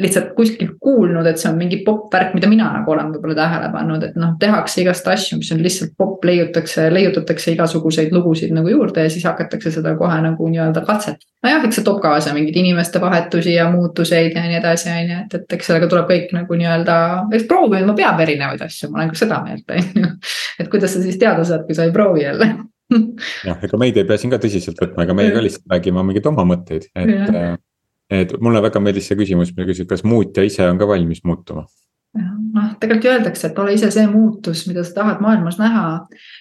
lihtsalt 0.00 0.32
kuskilt 0.34 0.72
kuulnud, 0.82 1.26
et 1.26 1.38
see 1.38 1.46
on 1.52 1.58
mingi 1.58 1.76
popp 1.86 2.08
värk, 2.14 2.32
mida 2.34 2.48
mina 2.50 2.66
nagu 2.74 2.90
olen 2.90 3.12
võib-olla 3.12 3.36
tähele 3.38 3.68
pannud, 3.70 4.02
et 4.02 4.16
noh, 4.18 4.32
tehakse 4.42 4.80
igast 4.82 5.06
asju, 5.10 5.38
mis 5.38 5.52
on 5.54 5.62
lihtsalt 5.62 5.92
popp, 5.98 6.24
leiutatakse, 6.26 6.88
leiutatakse 6.90 7.54
igasuguseid 7.54 8.10
lugusid 8.14 8.50
nagu 8.56 8.72
juurde 8.72 9.06
ja 9.06 9.12
siis 9.12 9.26
hakatakse 9.28 9.70
seda 9.76 9.94
kohe 10.00 10.18
nagu 10.24 10.50
nii-öelda 10.50 10.82
katset. 10.88 11.22
nojah, 11.46 11.62
eks 11.68 11.78
see 11.78 11.86
toob 11.86 12.02
kaasa 12.02 12.34
mingeid 12.34 12.58
inimeste 12.58 13.00
vahetusi 13.00 13.54
ja 13.54 13.68
muutuseid 13.70 14.34
ja 14.34 14.42
nii 14.48 14.58
edasi, 14.58 14.90
on 14.90 15.14
ju, 15.14 15.22
et, 15.28 15.38
et 15.38 15.58
eks 15.58 15.70
sellega 15.70 15.92
tuleb 15.92 16.10
kõik 16.10 16.34
nagu 16.40 16.58
nii-öelda, 16.58 17.00
eks 17.38 17.46
proovima 17.50 17.94
peab 17.94 18.26
erinevaid 18.26 18.66
asju, 18.66 18.90
ma 18.90 19.04
olen 19.04 19.14
ka 19.14 19.22
seda 19.22 19.42
meelt, 19.46 19.70
on 19.70 20.02
ju. 20.02 20.14
et 20.64 20.74
kuidas 20.74 20.98
sa 20.98 21.06
siis 21.06 21.22
teada 21.22 21.46
saad, 21.46 21.68
kui 21.68 21.78
sa 21.78 21.86
ei 21.86 21.94
proovi 21.94 22.26
jälle 22.26 22.56
jah, 23.44 23.62
ega 23.66 23.80
meid 23.80 24.00
ei 24.00 24.08
pea 24.08 24.20
siin 24.20 24.32
ka 24.34 24.40
tõsiselt 24.42 24.80
võtma, 24.80 25.06
ega 25.06 25.16
meie 25.16 25.32
ka 25.34 25.44
lihtsalt 25.44 25.70
räägime 25.76 26.04
mingeid 26.06 26.32
oma 26.32 26.48
mõtteid, 26.54 26.90
et. 26.94 27.14
Äh, 27.30 27.54
et 28.12 28.34
mulle 28.44 28.60
väga 28.60 28.82
meeldis 28.84 29.06
see 29.08 29.16
küsimus, 29.16 29.54
mida 29.56 29.64
küsid, 29.64 29.88
kas 29.88 30.02
muutja 30.04 30.44
ise 30.44 30.66
on 30.68 30.76
ka 30.78 30.86
valmis 30.86 31.22
muutuma? 31.24 31.64
noh, 32.54 32.74
tegelikult 32.78 33.10
öeldakse, 33.10 33.48
et 33.48 33.56
ole 33.58 33.74
ise 33.74 33.88
see 33.90 34.04
muutus, 34.06 34.64
mida 34.68 34.84
sa 34.86 34.94
tahad 35.00 35.22
maailmas 35.24 35.56
näha. 35.58 35.84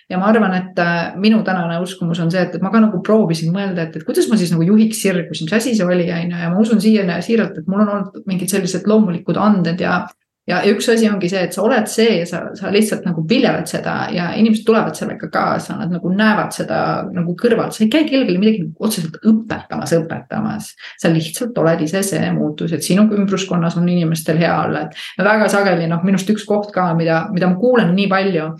ja 0.09 0.19
ma 0.21 0.27
arvan, 0.29 0.53
et 0.59 0.79
äh, 0.79 1.15
minu 1.19 1.41
tänane 1.43 1.79
uskumus 1.81 2.19
on 2.21 2.31
see, 2.31 2.43
et, 2.45 2.55
et 2.55 2.61
ma 2.61 2.69
ka 2.73 2.81
nagu 2.83 3.01
proovisin 3.05 3.53
mõelda, 3.55 3.87
et, 3.87 3.97
et 3.97 4.05
kuidas 4.05 4.29
ma 4.29 4.37
siis 4.37 4.53
nagu 4.53 4.67
juhiks 4.67 5.01
sirgusi, 5.01 5.47
mis 5.47 5.55
asi 5.57 5.73
see 5.77 5.87
oli, 5.87 6.05
on 6.13 6.35
ju, 6.35 6.41
ja 6.43 6.51
ma 6.53 6.61
usun 6.61 6.81
siiani 6.83 7.17
siiralt, 7.25 7.57
et 7.57 7.71
mul 7.71 7.85
on 7.85 7.93
olnud 7.95 8.27
mingid 8.29 8.53
sellised 8.53 8.85
loomulikud 8.89 9.39
anded 9.41 9.81
ja 9.81 10.03
ja 10.47 10.59
üks 10.67 10.89
asi 10.91 11.07
ongi 11.07 11.29
see, 11.31 11.45
et 11.47 11.55
sa 11.55 11.63
oled 11.63 11.87
see 11.87 12.17
ja 12.19 12.25
sa, 12.27 12.41
sa 12.57 12.71
lihtsalt 12.73 13.05
nagu 13.07 13.23
viljeled 13.29 13.69
seda 13.69 13.95
ja 14.11 14.29
inimesed 14.39 14.65
tulevad 14.67 14.97
sellega 14.97 15.29
kaasa, 15.31 15.77
nad 15.79 15.93
nagu 15.93 16.11
näevad 16.11 16.51
seda 16.55 16.79
nagu 17.13 17.35
kõrvalt, 17.39 17.75
sa 17.75 17.85
ei 17.85 17.91
käi 17.93 18.03
kellelegi 18.09 18.41
midagi 18.41 18.67
otseselt 18.79 19.17
õpetamas, 19.23 19.95
õpetamas. 20.01 20.69
sa 20.99 21.11
lihtsalt 21.13 21.57
oled 21.63 21.87
ise 21.87 22.03
see 22.03 22.31
muutus, 22.35 22.75
et 22.75 22.83
sinu 22.83 23.07
ümbruskonnas 23.15 23.79
on 23.79 23.89
inimestel 23.89 24.41
hea 24.41 24.53
olla, 24.65 24.87
et 24.87 25.23
väga 25.23 25.49
sageli 25.51 25.87
noh, 25.87 26.03
minust 26.03 26.29
üks 26.33 26.47
koht 26.49 26.73
ka, 26.75 26.91
mida, 26.99 27.27
mida 27.31 27.51
ma 27.51 27.59
kuulen 27.59 27.95
nii 27.95 28.09
palju 28.11 28.51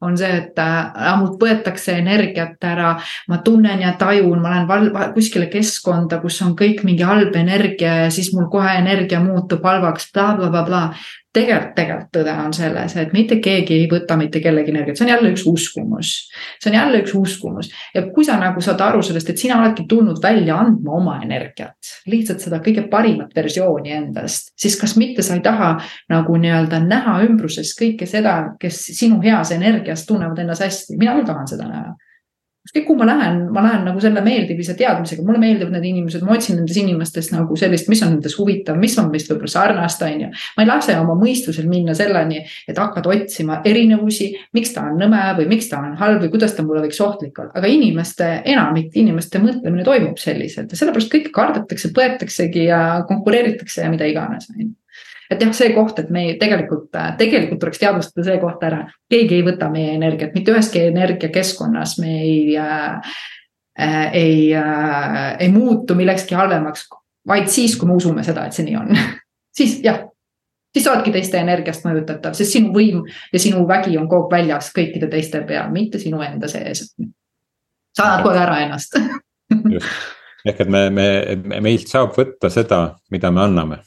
on 0.00 0.16
see, 0.18 0.28
et 0.28 0.58
äh, 0.60 1.12
mult 1.16 1.40
võetakse 1.40 1.94
energiat 2.02 2.62
ära, 2.68 2.94
ma 3.30 3.38
tunnen 3.44 3.80
ja 3.80 3.94
tajun, 3.98 4.42
ma 4.42 4.52
lähen 4.52 4.66
val, 4.68 4.90
kuskile 5.14 5.48
keskkonda, 5.52 6.18
kus 6.20 6.40
on 6.44 6.52
kõik 6.58 6.82
mingi 6.84 7.06
halb 7.06 7.36
energia 7.38 7.94
ja 8.02 8.10
siis 8.12 8.32
mul 8.36 8.50
kohe 8.52 8.76
energia 8.76 9.22
muutub 9.24 9.64
halvaks 9.64 10.10
bla, 10.12 10.34
blablabla 10.36 10.82
tegelikult, 11.36 11.74
tegelikult 11.76 12.12
tõde 12.16 12.34
on 12.40 12.54
selles, 12.56 12.96
et 13.00 13.12
mitte 13.16 13.38
keegi 13.44 13.76
ei 13.76 13.88
võta 13.90 14.16
mitte 14.20 14.40
kellegi 14.44 14.72
energiat, 14.72 14.98
see 14.98 15.06
on 15.06 15.12
jälle 15.12 15.32
üks 15.34 15.44
uskumus. 15.50 16.12
see 16.62 16.70
on 16.70 16.78
jälle 16.78 17.02
üks 17.02 17.14
uskumus. 17.18 17.70
Ja 17.94 18.06
kui 18.14 18.24
sa 18.24 18.38
nagu 18.40 18.62
saad 18.64 18.80
aru 18.84 19.02
sellest, 19.06 19.30
et 19.30 19.42
sina 19.42 19.60
oledki 19.60 19.86
tulnud 19.88 20.22
välja 20.22 20.58
andma 20.62 20.96
oma 21.00 21.18
energiat, 21.24 21.92
lihtsalt 22.06 22.44
seda 22.44 22.60
kõige 22.64 22.86
parimat 22.92 23.34
versiooni 23.36 23.92
endast, 23.98 24.52
siis 24.56 24.78
kas 24.80 24.96
mitte 24.96 25.24
sa 25.26 25.36
ei 25.36 25.44
taha 25.44 25.74
nagu 26.12 26.40
nii-öelda 26.40 26.80
näha 26.86 27.20
ümbruses 27.26 27.74
kõike 27.78 28.08
seda, 28.08 28.36
kes 28.60 28.82
sinu 28.96 29.20
heas 29.24 29.52
energias 29.56 30.06
tunnevad 30.08 30.40
ennast 30.42 30.64
hästi, 30.64 30.98
mina 31.00 31.18
küll 31.18 31.28
tahan 31.28 31.48
seda 31.50 31.68
näha 31.70 31.94
ükskõik 32.66 32.86
kuhu 32.88 32.98
ma 32.98 33.06
lähen, 33.06 33.38
ma 33.54 33.62
lähen 33.62 33.84
nagu 33.86 34.00
selle 34.02 34.22
meeldivuse 34.24 34.74
teadmisega, 34.78 35.22
mulle 35.26 35.38
meeldivad 35.38 35.74
need 35.76 35.86
inimesed, 35.92 36.24
ma 36.26 36.34
otsin 36.34 36.58
nendes 36.58 36.78
inimestes 36.80 37.30
nagu 37.30 37.56
sellist, 37.58 37.90
mis 37.92 38.02
on 38.02 38.16
nendes 38.16 38.34
huvitav, 38.38 38.78
mis 38.80 38.96
on 38.98 39.10
meist 39.12 39.30
võib-olla 39.30 39.52
sarnast, 39.52 40.02
on 40.02 40.24
ju. 40.24 40.30
ma 40.56 40.64
ei 40.64 40.70
lase 40.70 40.96
oma 40.98 41.14
mõistusel 41.18 41.68
minna 41.70 41.94
selleni, 41.96 42.42
et 42.66 42.80
hakkad 42.80 43.06
otsima 43.12 43.60
erinevusi, 43.66 44.32
miks 44.56 44.74
ta 44.74 44.88
on 44.90 44.98
nõme 45.00 45.22
või 45.38 45.50
miks 45.54 45.70
ta 45.70 45.82
on 45.82 45.94
halb 46.00 46.24
või 46.24 46.32
kuidas 46.34 46.56
ta 46.56 46.66
mulle 46.66 46.82
võiks 46.88 47.00
ohtlik 47.04 47.38
olla, 47.42 47.54
aga 47.54 47.70
inimeste, 47.70 48.32
enamik 48.54 48.96
inimeste 48.98 49.42
mõtlemine 49.42 49.86
toimub 49.86 50.18
selliselt. 50.18 50.72
Ja 50.72 50.80
sellepärast 50.80 51.12
kõike 51.12 51.30
kardetakse, 51.34 51.92
põetaksegi 51.94 52.66
ja 52.66 52.82
konkureeritakse 53.06 53.86
ja 53.86 53.92
mida 53.92 54.10
iganes, 54.10 54.50
on 54.50 54.64
ju 54.64 54.72
et 55.30 55.42
jah, 55.42 55.52
see 55.56 55.72
koht, 55.74 55.98
et 56.02 56.10
me 56.14 56.26
tegelikult, 56.40 56.90
tegelikult 57.18 57.60
tuleks 57.62 57.80
teadvustada 57.82 58.26
see 58.28 58.40
koht 58.42 58.64
ära, 58.66 58.82
keegi 59.10 59.40
ei 59.40 59.46
võta 59.46 59.70
meie 59.72 59.94
energiat, 59.96 60.34
mitte 60.36 60.54
üheski 60.54 60.86
energiakeskkonnas 60.90 61.96
me 62.02 62.18
ei 62.22 62.56
äh,, 62.60 63.16
ei 64.12 64.50
äh,, 64.56 65.22
ei 65.42 65.48
muutu 65.52 65.98
millekski 65.98 66.38
halvemaks, 66.38 66.86
vaid 67.26 67.50
siis, 67.52 67.76
kui 67.78 67.90
me 67.90 67.96
usume 67.98 68.24
seda, 68.26 68.46
et 68.46 68.56
see 68.56 68.66
nii 68.68 68.82
on. 68.82 68.92
Siis 69.56 69.78
jah, 69.80 70.02
siis 70.76 70.84
sa 70.84 70.90
oledki 70.92 71.14
teiste 71.14 71.38
energiast 71.40 71.86
mõjutatav, 71.86 72.34
sest 72.36 72.52
sinu 72.52 72.74
võim 72.74 72.98
ja 73.32 73.40
sinu 73.40 73.62
vägi 73.64 73.94
on 73.96 74.04
kogu 74.10 74.26
aeg 74.26 74.34
väljas 74.34 74.68
kõikide 74.76 75.08
teiste 75.08 75.40
peal, 75.48 75.70
mitte 75.72 75.96
sinu 75.96 76.20
enda 76.20 76.50
sees. 76.52 76.90
sa 77.96 78.04
annad 78.04 78.26
kohe 78.26 78.42
ära 78.42 78.58
ennast. 78.66 78.98
Ehk 80.46 80.60
et 80.60 80.68
me, 80.68 80.90
me, 80.92 81.06
meilt 81.64 81.88
saab 81.88 82.12
võtta 82.18 82.52
seda, 82.52 82.82
mida 83.10 83.32
me 83.32 83.46
anname 83.46 83.80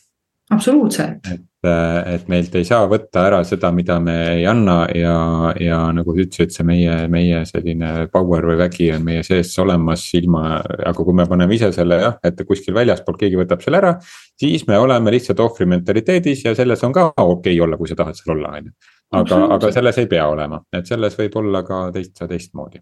absoluutselt. 0.50 1.28
et, 1.32 1.42
äh, 1.66 2.14
et 2.16 2.28
meilt 2.32 2.56
ei 2.56 2.66
saa 2.68 2.88
võtta 2.90 3.26
ära 3.28 3.40
seda, 3.48 3.72
mida 3.76 4.00
me 4.04 4.16
ei 4.34 4.46
anna 4.50 4.82
ja, 4.96 5.16
ja 5.60 5.80
nagu 5.96 6.16
sa 6.16 6.24
ütlesid, 6.26 6.54
see 6.56 6.68
meie, 6.68 6.96
meie 7.12 7.42
selline 7.50 8.10
power 8.14 8.50
või 8.52 8.60
vägi 8.64 8.92
on 8.96 9.06
meie 9.06 9.24
sees 9.28 9.54
olemas 9.62 10.04
ilma, 10.20 10.60
aga 10.62 10.98
kui 10.98 11.18
me 11.18 11.28
paneme 11.30 11.58
ise 11.58 11.72
selle 11.76 12.02
jah, 12.04 12.20
et 12.24 12.46
kuskil 12.48 12.78
väljaspool 12.78 13.20
keegi 13.20 13.40
võtab 13.40 13.66
selle 13.66 13.82
ära. 13.82 13.96
siis 14.40 14.68
me 14.68 14.78
oleme 14.78 15.16
lihtsalt 15.16 15.40
ohvri 15.46 15.70
mentaliteedis 15.70 16.46
ja 16.46 16.56
selles 16.56 16.84
on 16.84 16.96
ka 16.96 17.10
okei 17.16 17.56
okay 17.56 17.60
olla, 17.66 17.78
kui 17.78 17.90
sa 17.90 18.00
tahad 18.00 18.18
seal 18.20 18.38
olla, 18.38 18.56
on 18.58 18.72
ju. 18.72 18.78
aga, 19.22 19.44
aga 19.58 19.74
selles 19.76 19.98
ei 20.02 20.08
pea 20.08 20.28
olema, 20.30 20.64
et 20.74 20.88
selles 20.88 21.18
võib 21.20 21.42
olla 21.44 21.64
ka 21.68 21.90
teist, 21.96 22.18
teistmoodi 22.20 22.82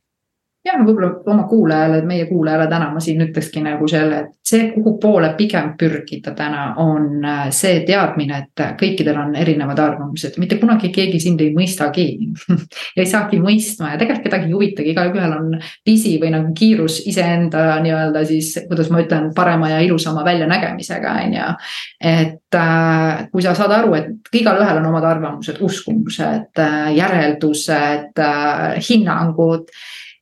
jah, 0.67 0.81
võib-olla 0.83 1.09
oma 1.31 1.45
kuulajale, 1.49 2.01
meie 2.07 2.25
kuulajale 2.29 2.67
täna 2.71 2.89
ma 2.93 3.01
siin 3.03 3.21
ütlekski 3.23 3.61
nagu 3.63 3.87
selle, 3.89 4.19
et 4.23 4.33
see, 4.47 4.69
kuhu 4.73 4.95
poole 5.01 5.29
pigem 5.37 5.73
pürgida 5.79 6.33
täna 6.37 6.69
on 6.81 7.25
äh, 7.25 7.43
see 7.55 7.81
teadmine, 7.87 8.41
et 8.43 8.63
kõikidel 8.79 9.19
on 9.21 9.35
erinevad 9.39 9.79
arvamused, 9.81 10.37
mitte 10.41 10.59
kunagi 10.61 10.91
keegi 10.95 11.19
sind 11.23 11.43
ei 11.43 11.53
mõistagi 11.55 12.07
ja 12.95 13.03
ei 13.03 13.09
saagi 13.09 13.39
mõistma 13.43 13.93
ja 13.93 14.01
tegelikult 14.01 14.27
kedagi 14.27 14.49
ei 14.49 14.55
huvitagi, 14.55 14.93
igalühel 14.93 15.35
on 15.37 15.51
pisi 15.85 16.15
või 16.21 16.31
nagu 16.35 16.53
kiirus 16.57 16.99
iseenda 17.09 17.79
nii-öelda 17.83 18.23
siis, 18.27 18.53
kuidas 18.67 18.91
ma 18.93 19.03
ütlen, 19.03 19.29
parema 19.37 19.71
ja 19.75 19.81
ilusama 19.85 20.25
väljanägemisega, 20.27 21.13
on 21.27 21.37
ju. 21.37 21.51
et 22.13 22.59
äh, 22.61 23.27
kui 23.31 23.45
sa 23.45 23.55
saad 23.57 23.75
aru, 23.79 23.95
et 23.99 24.41
igalühel 24.41 24.81
on 24.81 24.89
omad 24.91 25.07
arvamused, 25.07 25.61
uskumused, 25.63 26.51
äh, 26.63 26.91
järeldused, 26.97 28.25
hinnangud 28.89 29.71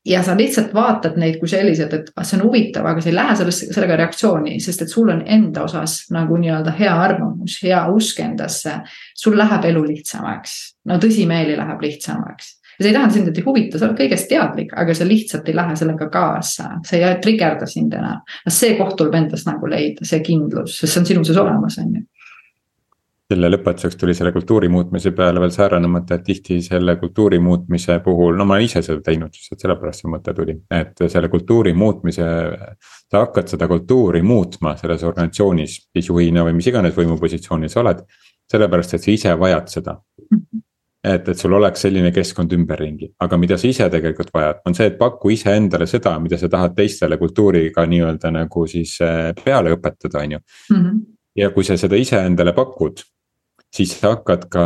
ja 0.05 0.23
sa 0.23 0.35
lihtsalt 0.37 0.73
vaatad 0.73 1.17
neid 1.19 1.39
kui 1.41 1.49
sellised, 1.49 1.93
et 1.93 2.11
ah, 2.15 2.25
see 2.25 2.37
on 2.39 2.45
huvitav, 2.47 2.85
aga 2.85 3.01
sa 3.01 3.09
ei 3.09 3.15
lähe 3.15 3.37
sellesse, 3.39 3.69
sellega 3.73 3.97
reaktsiooni, 4.01 4.59
sest 4.63 4.85
et 4.85 4.91
sul 4.91 5.09
on 5.13 5.23
enda 5.25 5.65
osas 5.65 6.03
nagu 6.13 6.37
nii-öelda 6.41 6.75
hea 6.79 6.93
arvamus, 7.07 7.57
hea 7.63 7.81
usk 7.93 8.21
endasse. 8.25 8.77
sul 9.15 9.37
läheb 9.37 9.65
elu 9.71 9.83
lihtsamaks, 9.87 10.53
no 10.89 10.99
tõsimeeli 11.01 11.57
läheb 11.57 11.81
lihtsamaks 11.81 12.53
ja 12.75 12.83
see 12.83 12.89
ei 12.89 12.93
tähenda 12.93 13.13
sind, 13.13 13.27
et 13.27 13.37
ei 13.39 13.43
huvita, 13.45 13.79
sa 13.79 13.87
oled 13.87 13.99
kõigest 13.99 14.27
teadlik, 14.29 14.73
aga 14.75 14.93
sa 14.93 15.07
lihtsalt 15.07 15.47
ei 15.47 15.55
lähe 15.55 15.77
sellega 15.79 16.09
kaasa, 16.11 16.73
see 16.87 16.99
ei 16.99 17.15
trigerda 17.23 17.67
sind 17.69 17.93
enam. 17.95 18.21
see 18.47 18.75
koht 18.77 18.97
tuleb 18.99 19.15
endas 19.15 19.45
nagu 19.47 19.69
leida, 19.71 20.05
see 20.05 20.19
kindlus, 20.25 20.79
sest 20.81 20.93
see 20.93 21.01
on 21.01 21.09
sinu 21.11 21.23
sees 21.23 21.39
olemas, 21.39 21.79
on 21.79 21.93
ju 21.95 22.03
selle 23.25 23.49
lõpetuseks 23.49 23.97
tuli 23.97 24.13
selle 24.13 24.29
kultuuri 24.33 24.67
muutmise 24.69 25.11
peale 25.17 25.41
veel 25.41 25.53
säärane 25.53 25.89
mõte, 25.89 26.19
et 26.19 26.25
tihti 26.27 26.59
selle 26.61 26.95
kultuuri 27.01 27.39
muutmise 27.41 27.97
puhul, 28.05 28.35
no 28.37 28.45
ma 28.45 28.57
olen 28.57 28.67
ise 28.67 28.83
seda 28.85 29.01
teinud, 29.05 29.33
et 29.33 29.63
sellepärast 29.65 30.03
see 30.03 30.11
mõte 30.13 30.33
tuli, 30.37 30.59
et 30.77 31.01
selle 31.09 31.29
kultuuri 31.33 31.73
muutmise. 31.73 32.27
sa 33.11 33.23
hakkad 33.23 33.49
seda 33.49 33.67
kultuuri 33.69 34.21
muutma 34.21 34.75
selles 34.77 35.03
organisatsioonis, 35.03 35.79
siis 35.93 36.09
juhina 36.09 36.43
või 36.45 36.53
mis 36.59 36.67
iganes 36.69 36.93
võimupositsioonis 36.97 37.73
sa 37.73 37.81
oled. 37.81 38.05
sellepärast, 38.51 38.93
et 38.93 39.01
sa 39.01 39.11
ise 39.11 39.33
vajad 39.39 39.73
seda. 39.73 39.97
et, 41.03 41.27
et 41.29 41.37
sul 41.37 41.53
oleks 41.53 41.81
selline 41.81 42.11
keskkond 42.11 42.53
ümberringi, 42.53 43.11
aga 43.19 43.37
mida 43.37 43.57
sa 43.57 43.67
ise 43.67 43.89
tegelikult 43.89 44.29
vajad, 44.33 44.61
on 44.65 44.77
see, 44.77 44.85
et 44.85 44.97
paku 44.97 45.33
iseendale 45.33 45.87
seda, 45.87 46.19
mida 46.19 46.37
sa 46.37 46.49
tahad 46.49 46.77
teistele 46.77 47.17
kultuuriga 47.17 47.85
nii-öelda 47.89 48.31
nagu 48.31 48.67
siis 48.67 48.99
eh, 49.01 49.33
peale 49.43 49.73
õpetada, 49.73 50.21
on 50.21 50.37
ju. 50.37 50.39
Mhm. 50.77 51.03
ja 51.35 51.49
kui 51.49 51.63
sa 51.63 51.77
seda 51.77 51.97
iseendale 51.97 52.53
pakud 52.53 53.01
siis 53.75 53.95
sa 53.99 54.15
hakkad 54.15 54.47
ka 54.51 54.65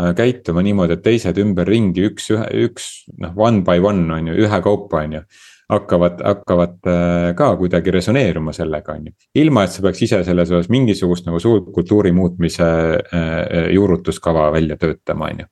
äh, 0.00 0.12
käituma 0.16 0.64
niimoodi, 0.64 0.96
et 0.96 1.04
teised 1.04 1.38
ümberringi 1.42 2.06
üks, 2.10 2.30
ühe, 2.34 2.46
üks 2.66 2.88
noh, 3.20 3.36
one 3.36 3.62
by 3.66 3.82
one 3.82 4.08
on 4.14 4.32
ju, 4.32 4.38
ühekaupa 4.46 5.04
on 5.04 5.20
ju. 5.20 5.22
hakkavad, 5.66 6.20
hakkavad 6.22 6.76
äh, 6.86 7.32
ka 7.36 7.48
kuidagi 7.58 7.90
resoneeruma 7.90 8.52
sellega, 8.54 8.94
on 8.94 9.08
ju. 9.10 9.16
ilma, 9.42 9.64
et 9.66 9.74
sa 9.74 9.82
peaks 9.82 10.04
ise 10.06 10.22
selles 10.24 10.52
osas 10.52 10.70
mingisugust 10.70 11.26
nagu 11.26 11.40
suurt 11.42 11.72
kultuuri 11.74 12.12
muutmise 12.14 12.68
äh, 13.00 13.72
juurutuskava 13.74 14.52
välja 14.54 14.78
töötama, 14.80 15.32
on 15.32 15.44
ju 15.44 15.50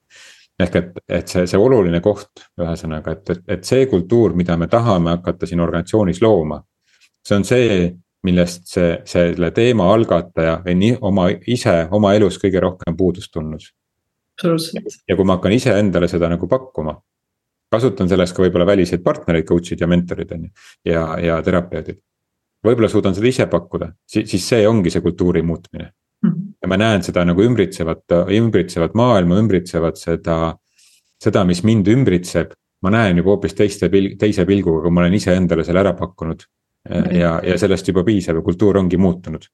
ehk 0.60 0.76
et, 0.78 1.00
et 1.10 1.28
see, 1.32 1.48
see 1.50 1.58
oluline 1.58 1.98
koht, 2.02 2.44
ühesõnaga, 2.60 3.16
et, 3.16 3.30
et, 3.34 3.42
et 3.56 3.64
see 3.66 3.88
kultuur, 3.90 4.36
mida 4.38 4.54
me 4.56 4.68
tahame 4.70 5.16
hakata 5.16 5.48
siin 5.50 5.62
organisatsioonis 5.64 6.22
looma. 6.22 6.60
see 7.26 7.36
on 7.36 7.44
see, 7.48 7.68
millest 8.24 8.68
see, 8.72 8.90
selle 9.08 9.50
teema 9.54 9.90
algataja 9.92 10.58
on 10.70 10.84
oma 11.10 11.28
ise 11.30 11.74
oma 11.94 12.14
elus 12.16 12.38
kõige 12.42 12.62
rohkem 12.64 12.96
puudust 12.96 13.32
tundnud. 13.32 13.66
ja 15.08 15.16
kui 15.16 15.24
ma 15.24 15.36
hakkan 15.36 15.52
iseendale 15.52 16.08
seda 16.08 16.28
nagu 16.32 16.48
pakkuma. 16.48 16.96
kasutan 17.74 18.08
selleks 18.08 18.32
ka 18.32 18.42
võib-olla 18.44 18.66
väliseid 18.66 19.02
partnereid, 19.02 19.46
coach'id 19.48 19.80
ja 19.80 19.86
mentorid 19.90 20.32
on 20.32 20.42
ju, 20.44 20.50
ja, 20.84 21.04
ja 21.18 21.42
terapeudid. 21.42 22.00
võib-olla 22.64 22.88
suudan 22.88 23.14
seda 23.14 23.28
ise 23.28 23.46
pakkuda, 23.46 23.92
siis, 24.06 24.30
siis 24.30 24.48
see 24.48 24.66
ongi 24.68 24.90
see 24.90 25.04
kultuuri 25.04 25.42
muutmine 25.42 25.84
mm. 25.90 26.30
-hmm. 26.30 26.52
ja 26.62 26.68
ma 26.68 26.76
näen 26.76 27.02
seda 27.02 27.24
nagu 27.24 27.42
ümbritsevat, 27.42 28.04
ümbritsevat 28.30 28.94
maailma, 28.94 29.38
ümbritsevat 29.38 29.98
seda, 29.98 30.56
seda, 31.20 31.44
mis 31.44 31.62
mind 31.62 31.88
ümbritseb 31.88 32.54
ma 32.82 32.90
näen 32.90 33.16
juba 33.16 33.34
hoopis 33.34 33.54
teiste 33.54 33.88
pil-, 33.88 34.14
teise 34.20 34.44
pilguga, 34.46 34.82
kui 34.84 34.92
ma 34.92 35.04
olen 35.04 35.14
iseendale 35.14 35.64
selle 35.64 35.80
ära 35.80 35.92
pakkunud 35.96 36.44
ja, 36.90 37.40
ja 37.42 37.58
sellest 37.58 37.88
juba 37.88 38.04
piisab 38.04 38.36
ja 38.36 38.42
kultuur 38.44 38.78
ongi 38.78 38.96
muutunud 39.00 39.46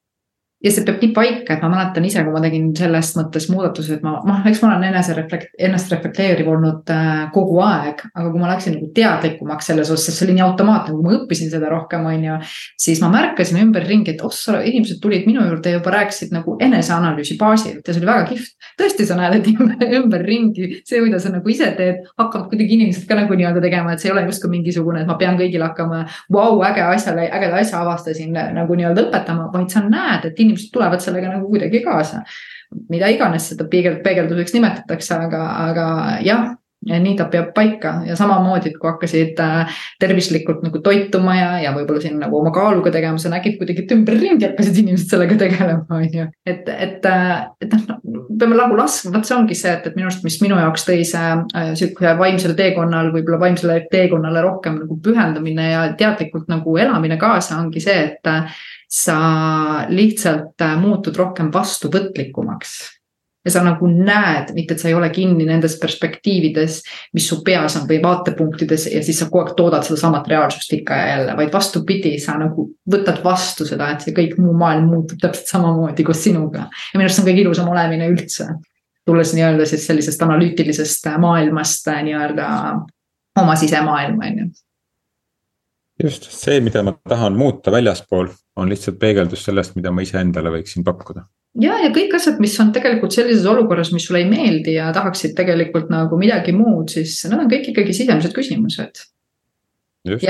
ja 0.61 0.73
see 0.73 0.85
peab 0.85 1.01
nii 1.01 1.13
paika, 1.17 1.55
et 1.55 1.63
ma 1.65 1.71
mäletan 1.73 2.05
ise, 2.05 2.23
kui 2.25 2.35
ma 2.35 2.43
tegin 2.45 2.67
selles 2.77 3.15
mõttes 3.17 3.47
muudatuse, 3.49 3.97
et 3.97 4.03
ma, 4.05 4.19
noh, 4.27 4.41
eks 4.49 4.61
ma 4.61 4.69
olen 4.69 4.87
enese 4.91 5.15
reflekt-, 5.17 5.55
ennast 5.57 5.93
reflekteeriv 5.93 6.51
olnud 6.53 6.93
äh, 6.93 7.23
kogu 7.35 7.61
aeg. 7.65 8.03
aga 8.13 8.27
kui 8.27 8.43
ma 8.43 8.51
läksin 8.51 8.77
nagu 8.77 8.91
teadlikumaks 8.97 9.71
selles 9.71 9.93
osas, 9.93 10.17
see 10.17 10.27
oli 10.27 10.37
nii 10.37 10.45
automaatne, 10.45 10.93
kui 10.95 11.07
ma 11.07 11.15
õppisin 11.17 11.53
seda 11.53 11.71
rohkem, 11.73 12.05
on 12.11 12.27
ju. 12.27 12.37
siis 12.81 13.01
ma 13.01 13.09
märkasin 13.13 13.61
ümberringi, 13.63 14.17
et 14.17 14.25
ossa, 14.27 14.59
inimesed 14.61 15.01
tulid 15.01 15.25
minu 15.29 15.47
juurde 15.49 15.73
ja 15.73 15.79
juba 15.79 15.95
rääkisid 15.97 16.35
nagu 16.37 16.57
eneseanalüüsi 16.61 17.39
baasilt 17.41 17.81
ja 17.81 17.95
see 17.95 18.03
oli 18.03 18.11
väga 18.11 18.29
kihvt. 18.29 18.69
tõesti, 18.81 19.09
sa 19.09 19.17
näed, 19.17 19.41
et 19.41 19.97
ümberringi 20.01 20.69
see, 20.85 21.01
mida 21.01 21.23
sa 21.23 21.33
nagu 21.33 21.49
ise 21.53 21.73
teed, 21.79 22.05
hakkavad 22.21 22.51
kuidagi 22.53 22.77
inimesed 22.77 23.09
ka 23.09 23.17
nagu 23.17 23.37
nii-öelda 23.39 23.65
tegema, 23.65 23.95
et 23.95 24.05
see 24.05 24.11
ei 24.11 24.15
ole 24.15 24.27
justkui 24.29 24.53
mingisugune, 24.59 25.03
et 25.03 25.09
ma 25.09 25.17
pean 25.21 25.41
kõigile 25.41 25.71
hakkama, 25.71 26.05
vau, 26.33 26.61
äge 26.69 26.85
asjale, 26.85 27.31
ägeda 27.33 27.61
asja 27.65 27.81
avastasin 27.81 28.37
nagu 28.57 28.77
nii-öelda 28.77 29.09
õpetama, 29.09 29.49
vaid 29.55 29.73
sa 29.73 29.83
näed, 29.87 30.29
et 30.29 30.41
inimesed 30.51 30.73
tulevad 30.75 31.03
sellega 31.03 31.33
nagu 31.33 31.49
kuidagi 31.49 31.85
kaasa. 31.87 32.25
mida 32.91 33.09
iganes 33.11 33.49
seda 33.51 33.65
peegel, 33.67 33.97
peegelduseks 34.05 34.53
nimetatakse, 34.55 35.15
aga, 35.27 35.41
aga 35.71 35.87
jah 36.23 36.45
ja 36.87 36.99
nii 37.01 37.15
ta 37.17 37.27
peab 37.31 37.51
paika. 37.55 37.93
Ja 38.07 38.17
samamoodi, 38.17 38.71
et 38.71 38.79
kui 38.81 38.89
hakkasid 38.89 39.41
äh, 39.45 39.81
tervislikult 40.01 40.63
nagu 40.65 40.81
toituma 40.85 41.37
ja, 41.37 41.49
ja 41.65 41.73
võib-olla 41.77 42.01
siin 42.03 42.17
nagu 42.21 42.39
oma 42.41 42.53
kaaluga 42.55 42.93
tegema, 42.95 43.21
sa 43.21 43.33
nägid 43.33 43.59
kuidagi, 43.61 43.85
et 43.85 43.95
ümberringi 43.97 44.49
hakkasid 44.49 44.81
inimesed 44.83 45.13
sellega 45.13 45.37
tegelema, 45.45 45.85
on 45.97 46.07
ju. 46.09 46.27
et, 46.49 46.69
et, 46.73 47.09
äh, 47.09 47.35
et 47.61 47.77
noh, 47.77 48.01
peame 48.41 48.59
nagu 48.59 48.79
laskma, 48.79 49.13
vot 49.17 49.29
see 49.29 49.37
ongi 49.37 49.59
see, 49.59 49.75
et, 49.77 49.91
et 49.91 49.99
minu 49.99 50.09
arust, 50.09 50.25
mis 50.27 50.41
minu 50.45 50.61
jaoks 50.61 50.87
tõi 50.89 51.05
see 51.09 51.33
äh, 51.37 51.73
sihuke 51.79 52.15
vaimsel 52.21 52.57
teekonnal, 52.59 53.13
võib-olla 53.15 53.43
vaimsele 53.45 53.83
teekonnale 53.93 54.45
rohkem 54.47 54.81
nagu 54.81 54.97
pühendumine 55.05 55.71
ja 55.73 55.83
teadlikult 55.99 56.49
nagu 56.53 56.79
elamine 56.81 57.21
kaasa, 57.21 57.61
ongi 57.61 57.85
see, 57.85 57.99
et 58.09 58.31
äh, 58.31 58.63
sa 58.91 59.19
lihtsalt 59.93 60.65
muutud 60.81 61.15
rohkem 61.21 61.53
vastuvõtlikumaks 61.55 63.00
ja 63.45 63.51
sa 63.51 63.63
nagu 63.65 63.89
näed, 63.89 64.53
mitte 64.55 64.75
et 64.75 64.83
sa 64.83 64.89
ei 64.91 64.95
ole 64.95 65.09
kinni 65.13 65.47
nendes 65.49 65.79
perspektiivides, 65.81 66.81
mis 67.17 67.29
su 67.31 67.41
peas 67.45 67.77
on 67.81 67.87
või 67.89 68.01
vaatepunktides 68.03 68.87
ja 68.93 69.03
siis 69.05 69.23
sa 69.23 69.31
kogu 69.31 69.45
aeg 69.45 69.55
toodad 69.57 69.87
sedasamat 69.87 70.29
reaalsust 70.29 70.75
ikka 70.77 70.99
ja 70.99 71.07
jälle, 71.15 71.37
vaid 71.39 71.53
vastupidi, 71.53 72.17
sa 72.21 72.37
nagu 72.41 72.69
võtad 72.93 73.23
vastu 73.25 73.67
seda, 73.69 73.91
et 73.95 74.05
see 74.05 74.17
kõik 74.17 74.37
muu 74.41 74.53
maailm 74.61 74.91
muutub 74.93 75.23
täpselt 75.23 75.49
samamoodi 75.55 76.05
koos 76.05 76.25
sinuga. 76.25 76.69
ja 76.69 76.99
minu 76.99 77.09
arust 77.09 77.21
see 77.21 77.25
on 77.25 77.31
kõige 77.31 77.47
ilusam 77.47 77.73
olemine 77.73 78.11
üldse. 78.13 78.49
tulles 79.09 79.33
nii-öelda 79.35 79.67
siis 79.67 79.87
sellisest 79.87 80.23
analüütilisest 80.23 81.09
maailmast 81.19 81.89
nii-öelda 81.89 82.49
oma 83.41 83.57
sisemaailma, 83.57 84.27
on 84.27 84.39
ju 84.39 84.51
just 86.05 86.31
see, 86.33 86.61
mida 86.61 86.83
ma 86.83 86.93
tahan 87.09 87.37
muuta 87.37 87.73
väljaspool, 87.73 88.29
on 88.57 88.69
lihtsalt 88.69 88.99
peegeldus 88.99 89.45
sellest, 89.45 89.77
mida 89.77 89.91
ma 89.93 90.05
iseendale 90.05 90.53
võiksin 90.53 90.85
pakkuda 90.85 91.25
ja, 91.59 91.79
ja 91.85 91.91
kõik 91.95 92.15
asjad, 92.19 92.41
mis 92.43 92.57
on 92.63 92.73
tegelikult 92.75 93.15
sellises 93.15 93.47
olukorras, 93.51 93.93
mis 93.95 94.07
sulle 94.07 94.23
ei 94.25 94.29
meeldi 94.31 94.77
ja 94.77 94.91
tahaksid 94.95 95.35
tegelikult 95.39 95.91
nagu 95.93 96.19
midagi 96.21 96.55
muud, 96.57 96.91
siis 96.93 97.17
need 97.27 97.39
on 97.39 97.51
kõik 97.51 97.73
ikkagi 97.73 97.97
sisemised 97.97 98.37
küsimused. 98.37 99.07
just, 100.09 100.25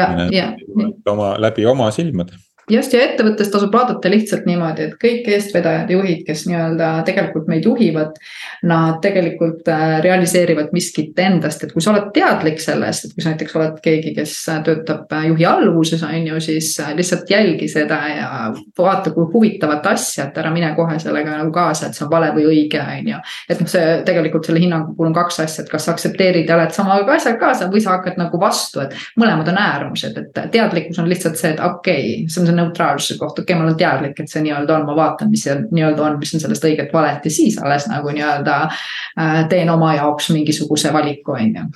oma, 1.07 1.35
läbi 1.39 1.67
oma 1.67 1.91
silmade 1.95 2.39
just 2.71 2.95
ja 2.95 3.03
ettevõttes 3.05 3.51
tasub 3.53 3.73
vaadata 3.75 4.11
lihtsalt 4.11 4.47
niimoodi, 4.49 4.89
et 4.89 4.97
kõik 5.01 5.29
eestvedajad, 5.35 5.91
juhid, 5.95 6.23
kes 6.27 6.45
nii-öelda 6.49 6.91
tegelikult 7.09 7.49
meid 7.51 7.67
juhivad. 7.67 8.19
Nad 8.67 9.01
tegelikult 9.05 9.69
äh, 9.73 9.99
realiseerivad 10.05 10.71
miskit 10.77 11.19
endast, 11.19 11.65
et 11.65 11.73
kui 11.75 11.83
sa 11.83 11.93
oled 11.95 12.11
teadlik 12.15 12.61
sellest, 12.63 13.07
et 13.07 13.15
kui 13.17 13.25
sa 13.25 13.33
näiteks 13.33 13.57
oled 13.57 13.79
keegi, 13.85 14.15
kes 14.17 14.35
töötab 14.67 15.13
äh, 15.17 15.27
juhi 15.31 15.47
alluvuses, 15.49 16.03
on 16.07 16.27
ju, 16.29 16.41
siis 16.45 16.73
äh, 16.83 16.93
lihtsalt 16.97 17.31
jälgi 17.31 17.69
seda 17.71 18.01
ja 18.11 18.31
vaata, 18.79 19.15
kui 19.15 19.27
huvitavat 19.33 19.87
asja, 19.93 20.29
et 20.29 20.39
ära 20.43 20.53
mine 20.55 20.73
kohe 20.77 20.99
sellega 21.03 21.39
nagu 21.39 21.53
kaasa, 21.55 21.89
et 21.89 21.99
see 21.99 22.07
on 22.07 22.13
vale 22.13 22.31
või 22.37 22.47
õige, 22.53 22.83
on 22.83 23.13
ju. 23.15 23.23
et 23.51 23.63
noh, 23.63 23.71
see 23.71 23.87
tegelikult 24.07 24.49
selle 24.49 24.63
hinnangu 24.63 24.95
puhul 24.97 25.11
on 25.11 25.17
kaks 25.17 25.41
asja, 25.47 25.65
et 25.65 25.73
kas 25.73 25.89
sa 25.89 25.95
aktsepteerid 25.97 26.49
ja 26.49 26.59
oled 26.59 26.75
sama 26.77 27.01
asjaga 27.01 27.39
kaasa 27.41 27.71
või 27.73 27.83
sa 27.85 27.97
hakkad 27.97 28.21
nagu 28.21 28.41
vastu, 28.41 28.83
et 28.85 28.95
mõlemad 29.21 29.49
on 29.53 29.61
äärmused, 29.61 30.19
et 30.21 30.41
teadlikkus 30.53 31.01
on 31.01 31.09
lihtsalt 31.11 31.41
see, 31.41 31.55
et 31.55 31.63
okei 31.65 32.15
okay,, 32.21 32.29
see 32.31 32.43
on 32.43 32.51
neutraalsuse 32.61 33.19
kohta, 33.19 33.43
okei 33.43 33.55
okay,, 33.55 33.61
ma 33.61 33.69
olen 33.69 33.79
teadlik, 33.79 34.21
et 34.21 34.31
see 34.31 34.43
nii-öelda 34.45 34.77
on, 34.77 34.87
ma 34.89 34.97
vaatan, 34.97 35.31
mis 35.33 35.45
see 35.47 35.57
nii-öelda 35.63 36.05
on, 36.07 36.19
mis 36.21 36.35
on 36.37 36.43
sellest 36.45 36.67
õiget 36.69 36.93
valet 36.95 37.27
ja 37.27 37.33
siis 37.35 37.59
alles 37.63 37.89
nagu 37.91 38.13
nii-öelda 38.15 38.57
äh, 38.69 39.41
teen 39.51 39.71
oma 39.73 39.95
jaoks 39.97 40.31
mingisuguse 40.35 40.93
valiku, 40.93 41.37
on 41.37 41.57
ju. 41.57 41.67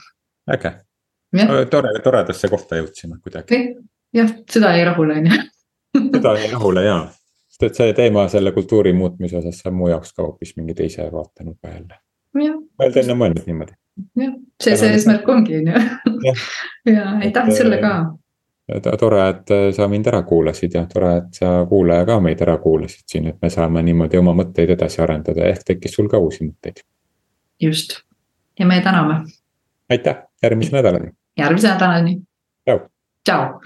äge, 0.55 0.73
tore, 1.71 1.93
toredasse 2.05 2.51
kohta 2.53 2.81
jõudsime 2.81 3.21
kuidagi. 3.23 3.61
jah, 4.15 4.33
süda 4.51 4.75
jäi 4.77 4.89
rahule, 4.91 5.21
on 5.21 5.31
ju. 5.31 5.43
süda 6.17 6.35
jäi 6.39 6.51
rahule 6.53 6.85
ja, 6.87 6.99
sest 7.55 7.69
et 7.71 7.83
see 7.83 7.95
teema 8.01 8.27
selle 8.33 8.53
kultuuri 8.57 8.93
muutmise 8.97 9.41
osas, 9.43 9.63
on 9.69 9.79
mu 9.79 9.93
jaoks 9.93 10.13
ka 10.13 10.27
hoopis 10.27 10.57
mingi 10.59 10.77
teise 10.79 11.09
vaatenurga 11.13 11.77
jälle. 11.77 12.03
ma 12.35 12.45
ei 12.45 12.51
olnud 12.51 13.01
enne 13.05 13.21
mõelnud 13.23 13.49
niimoodi. 13.51 13.79
jah, 14.21 14.37
see, 14.63 14.77
see 14.77 14.93
eesmärk 14.99 15.29
ongi, 15.29 15.63
on 15.63 15.73
ju. 15.73 16.37
ja 16.97 17.17
aitäh 17.21 17.57
sulle 17.57 17.81
ka 17.83 17.95
tore, 18.99 19.29
et 19.29 19.51
äh, 19.51 19.69
sa 19.77 19.89
mind 19.89 20.07
ära 20.09 20.23
kuulasid 20.23 20.75
ja 20.75 20.87
tore, 20.89 21.17
et 21.21 21.39
sa 21.41 21.53
kuulaja 21.69 22.07
ka 22.09 22.19
meid 22.25 22.41
ära 22.43 22.57
kuulasid 22.59 23.05
siin, 23.07 23.29
et 23.29 23.43
me 23.43 23.51
saame 23.53 23.83
niimoodi 23.85 24.19
oma 24.21 24.33
mõtteid 24.37 24.75
edasi 24.77 25.03
arendada, 25.05 25.47
ehk 25.51 25.67
tekkis 25.69 25.97
sul 25.99 26.09
ka 26.09 26.19
uusi 26.19 26.47
mõtteid. 26.49 26.85
just 27.61 28.01
ja 28.59 28.67
me 28.67 28.81
täname. 28.81 29.25
aitäh, 29.91 30.17
järgmise 30.43 30.77
nädalani. 30.77 31.13
järgmise 31.39 31.69
nädalani. 31.69 32.21
tšau. 32.65 32.79
tšau. 33.25 33.61